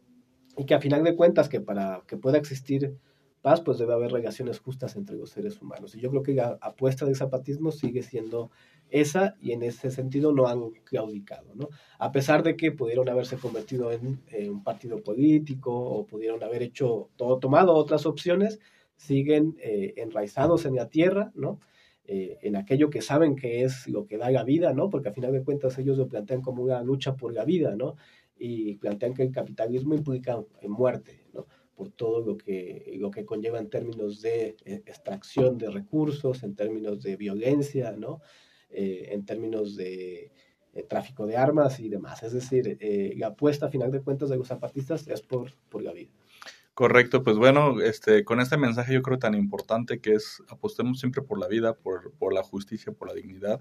y 0.55 0.65
que 0.65 0.75
a 0.75 0.79
final 0.79 1.03
de 1.03 1.17
cuentas 1.17 1.49
que 1.49 1.59
para 1.59 2.01
que 2.07 2.15
pueda 2.15 2.37
existir 2.37 2.95
paz, 3.41 3.59
pues 3.59 3.77
debe 3.77 3.93
haber 3.93 4.13
relaciones 4.13 4.59
justas 4.59 4.95
entre 4.95 5.17
los 5.17 5.31
seres 5.31 5.61
humanos. 5.61 5.93
Y 5.93 5.99
yo 5.99 6.09
creo 6.09 6.23
que 6.23 6.35
la 6.35 6.57
apuesta 6.61 7.05
del 7.05 7.17
zapatismo 7.17 7.73
sigue 7.73 8.01
siendo 8.01 8.49
esa 8.89 9.35
y 9.41 9.51
en 9.51 9.63
ese 9.63 9.91
sentido 9.91 10.31
no 10.31 10.47
han 10.47 10.71
claudicado, 10.83 11.53
¿no? 11.55 11.69
A 11.97 12.11
pesar 12.11 12.43
de 12.43 12.55
que 12.55 12.71
pudieron 12.71 13.09
haberse 13.09 13.37
convertido 13.37 13.91
en, 13.91 14.21
un 14.49 14.63
partido 14.63 15.01
político 15.03 15.71
o 15.73 16.05
pudieron 16.05 16.43
haber 16.43 16.63
hecho 16.63 17.09
todo, 17.15 17.39
tomado 17.39 17.73
otras 17.73 18.05
opciones, 18.05 18.59
siguen 18.95 19.55
eh, 19.59 19.93
enraizados 19.97 20.65
en 20.65 20.75
la 20.75 20.89
tierra, 20.89 21.31
¿no? 21.35 21.59
Eh, 22.05 22.39
en 22.41 22.55
aquello 22.55 22.89
que 22.89 23.01
saben 23.01 23.35
que 23.35 23.63
es 23.63 23.87
lo 23.87 24.05
que 24.07 24.17
da 24.17 24.31
la 24.31 24.43
vida, 24.43 24.73
¿no? 24.73 24.89
Porque 24.89 25.09
a 25.09 25.13
final 25.13 25.31
de 25.31 25.43
cuentas 25.43 25.77
ellos 25.77 25.97
lo 25.97 26.07
plantean 26.07 26.41
como 26.41 26.63
una 26.63 26.81
lucha 26.81 27.15
por 27.15 27.33
la 27.33 27.45
vida, 27.45 27.75
¿no? 27.75 27.95
y 28.39 28.75
plantean 28.75 29.13
que 29.13 29.23
el 29.23 29.31
capitalismo 29.31 29.93
implica 29.93 30.41
muerte, 30.63 31.25
¿no? 31.33 31.45
por 31.75 31.91
todo 31.91 32.21
lo 32.21 32.37
que, 32.37 32.95
lo 32.97 33.11
que 33.11 33.25
conlleva 33.25 33.59
en 33.59 33.69
términos 33.69 34.21
de 34.21 34.57
eh, 34.65 34.81
extracción 34.85 35.57
de 35.57 35.69
recursos, 35.69 36.43
en 36.43 36.55
términos 36.55 37.01
de 37.01 37.15
violencia, 37.15 37.93
¿no? 37.93 38.19
Eh, 38.71 39.09
en 39.11 39.25
términos 39.25 39.75
de 39.75 40.31
eh, 40.73 40.83
tráfico 40.83 41.25
de 41.25 41.37
armas 41.37 41.79
y 41.79 41.89
demás. 41.89 42.23
Es 42.23 42.33
decir, 42.33 42.77
la 43.17 43.27
apuesta 43.27 43.65
a 43.65 43.69
final 43.69 43.91
de 43.91 44.01
cuentas 44.01 44.29
de 44.29 44.37
los 44.37 44.47
zapatistas 44.47 45.07
es 45.07 45.21
por, 45.21 45.51
por 45.69 45.81
la 45.81 45.91
vida. 45.91 46.11
Correcto, 46.79 47.23
pues 47.25 47.35
bueno, 47.35 47.81
este, 47.81 48.23
con 48.23 48.39
este 48.39 48.55
mensaje 48.55 48.93
yo 48.93 49.01
creo 49.01 49.19
tan 49.19 49.35
importante 49.35 49.99
que 49.99 50.13
es 50.13 50.41
apostemos 50.47 50.97
siempre 50.97 51.21
por 51.21 51.37
la 51.37 51.49
vida, 51.49 51.73
por, 51.73 52.13
por 52.13 52.33
la 52.33 52.41
justicia, 52.41 52.93
por 52.93 53.09
la 53.09 53.13
dignidad, 53.13 53.59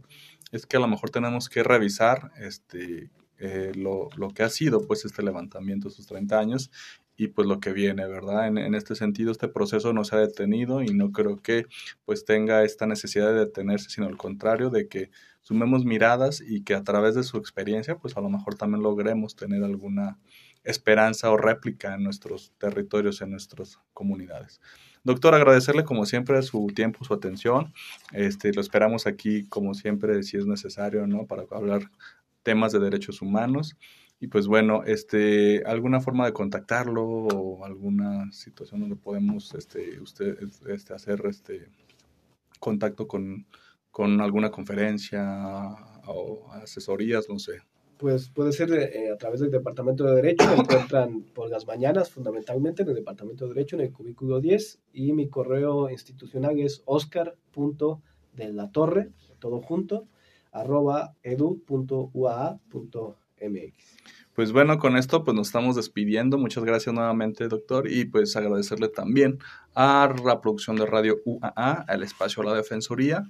es 0.52 0.66
que 0.66 0.76
a 0.76 0.80
lo 0.80 0.86
mejor 0.86 1.10
tenemos 1.10 1.48
que 1.48 1.64
revisar 1.64 2.30
este, 2.38 3.10
eh, 3.38 3.72
lo, 3.74 4.08
lo, 4.16 4.28
que 4.30 4.44
ha 4.44 4.48
sido 4.48 4.86
pues 4.86 5.04
este 5.04 5.24
levantamiento, 5.24 5.88
estos 5.88 6.06
30 6.06 6.38
años 6.38 6.70
y 7.18 7.26
pues 7.28 7.48
lo 7.48 7.58
que 7.58 7.72
viene, 7.72 8.06
¿verdad? 8.06 8.46
En, 8.46 8.74
este 8.76 8.94
sentido, 8.94 9.32
este 9.32 9.48
proceso 9.48 9.92
no 9.92 10.04
se 10.04 10.14
ha 10.14 10.20
detenido 10.20 10.82
y 10.82 10.94
no 10.94 11.10
creo 11.10 11.42
que 11.42 11.66
pues 12.04 12.24
tenga 12.24 12.62
esta 12.62 12.86
necesidad 12.86 13.26
de 13.32 13.40
detenerse, 13.40 13.90
sino 13.90 14.06
al 14.06 14.16
contrario, 14.16 14.70
de 14.70 14.86
que 14.86 15.10
sumemos 15.42 15.84
miradas 15.84 16.40
y 16.40 16.62
que 16.62 16.76
a 16.76 16.84
través 16.84 17.16
de 17.16 17.24
su 17.24 17.36
experiencia 17.36 17.96
pues 17.96 18.16
a 18.16 18.20
lo 18.20 18.30
mejor 18.30 18.54
también 18.54 18.84
logremos 18.84 19.34
tener 19.34 19.64
alguna 19.64 20.16
esperanza 20.62 21.28
o 21.32 21.36
réplica 21.36 21.92
en 21.94 22.04
nuestros 22.04 22.52
territorios, 22.56 23.20
en 23.20 23.32
nuestras 23.32 23.80
comunidades. 23.92 24.60
Doctor, 25.02 25.34
agradecerle 25.34 25.82
como 25.82 26.06
siempre 26.06 26.40
su 26.42 26.68
tiempo, 26.68 27.04
su 27.04 27.14
atención. 27.14 27.72
Este, 28.12 28.52
lo 28.52 28.60
esperamos 28.60 29.08
aquí 29.08 29.44
como 29.48 29.74
siempre, 29.74 30.22
si 30.22 30.36
es 30.36 30.46
necesario, 30.46 31.04
¿no? 31.08 31.26
Para 31.26 31.42
hablar 31.50 31.90
temas 32.44 32.70
de 32.70 32.78
derechos 32.78 33.22
humanos. 33.22 33.76
Y 34.20 34.28
pues 34.28 34.46
bueno, 34.48 34.82
este, 34.84 35.62
alguna 35.64 36.00
forma 36.00 36.26
de 36.26 36.32
contactarlo 36.32 37.04
o 37.04 37.64
alguna 37.64 38.30
situación 38.32 38.80
donde 38.80 38.96
podemos 38.96 39.54
este, 39.54 40.00
usted, 40.00 40.36
este, 40.68 40.92
hacer 40.92 41.22
este 41.26 41.68
contacto 42.58 43.06
con, 43.06 43.46
con 43.92 44.20
alguna 44.20 44.50
conferencia 44.50 45.76
o 46.06 46.50
asesorías, 46.52 47.28
no 47.28 47.38
sé. 47.38 47.60
Pues 47.96 48.28
puede 48.28 48.50
ser 48.52 48.72
eh, 48.72 49.12
a 49.12 49.18
través 49.18 49.38
del 49.40 49.50
Departamento 49.50 50.04
de 50.04 50.14
Derecho, 50.14 50.46
me 50.46 50.54
encuentran 50.62 51.22
por 51.34 51.50
las 51.50 51.66
mañanas 51.66 52.10
fundamentalmente 52.10 52.82
en 52.82 52.88
el 52.88 52.94
Departamento 52.94 53.46
de 53.46 53.54
Derecho, 53.54 53.76
en 53.76 53.82
el 53.82 53.92
cubículo 53.92 54.40
10, 54.40 54.80
y 54.92 55.12
mi 55.12 55.28
correo 55.28 55.90
institucional 55.90 56.58
es 56.60 56.82
oscar.delatorre, 56.86 59.10
todo 59.40 59.60
junto, 59.60 60.06
arroba 60.52 61.16
edu.uaa.mx. 63.40 63.72
Pues 64.34 64.52
bueno, 64.52 64.78
con 64.78 64.96
esto 64.96 65.24
pues 65.24 65.36
nos 65.36 65.48
estamos 65.48 65.74
despidiendo. 65.74 66.38
Muchas 66.38 66.64
gracias 66.64 66.94
nuevamente, 66.94 67.48
doctor, 67.48 67.90
y 67.90 68.04
pues 68.04 68.36
agradecerle 68.36 68.88
también 68.88 69.38
a 69.74 70.14
la 70.24 70.40
producción 70.40 70.76
de 70.76 70.86
Radio 70.86 71.20
UAA, 71.24 71.84
al 71.88 72.02
espacio 72.02 72.42
La 72.42 72.54
Defensoría 72.54 73.24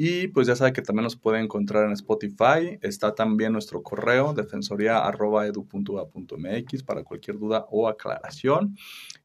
y 0.00 0.28
pues 0.28 0.46
ya 0.46 0.54
sabe 0.54 0.72
que 0.72 0.80
también 0.80 1.02
nos 1.02 1.16
puede 1.16 1.40
encontrar 1.40 1.84
en 1.84 1.90
Spotify. 1.90 2.78
Está 2.82 3.16
también 3.16 3.52
nuestro 3.52 3.82
correo 3.82 4.32
defensoría.edu.a.mx 4.32 6.82
para 6.84 7.02
cualquier 7.02 7.36
duda 7.36 7.66
o 7.68 7.88
aclaración. 7.88 8.76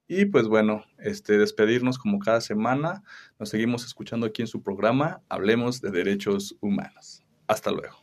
Y 0.07 0.25
pues 0.25 0.47
bueno, 0.47 0.83
este, 0.97 1.37
despedirnos 1.37 1.99
como 1.99 2.17
cada 2.17 2.41
semana. 2.41 3.03
Nos 3.37 3.49
seguimos 3.49 3.85
escuchando 3.85 4.25
aquí 4.25 4.41
en 4.41 4.47
su 4.47 4.63
programa. 4.63 5.21
Hablemos 5.29 5.79
de 5.79 5.91
derechos 5.91 6.57
humanos. 6.59 7.21
Hasta 7.45 7.69
luego. 7.69 8.02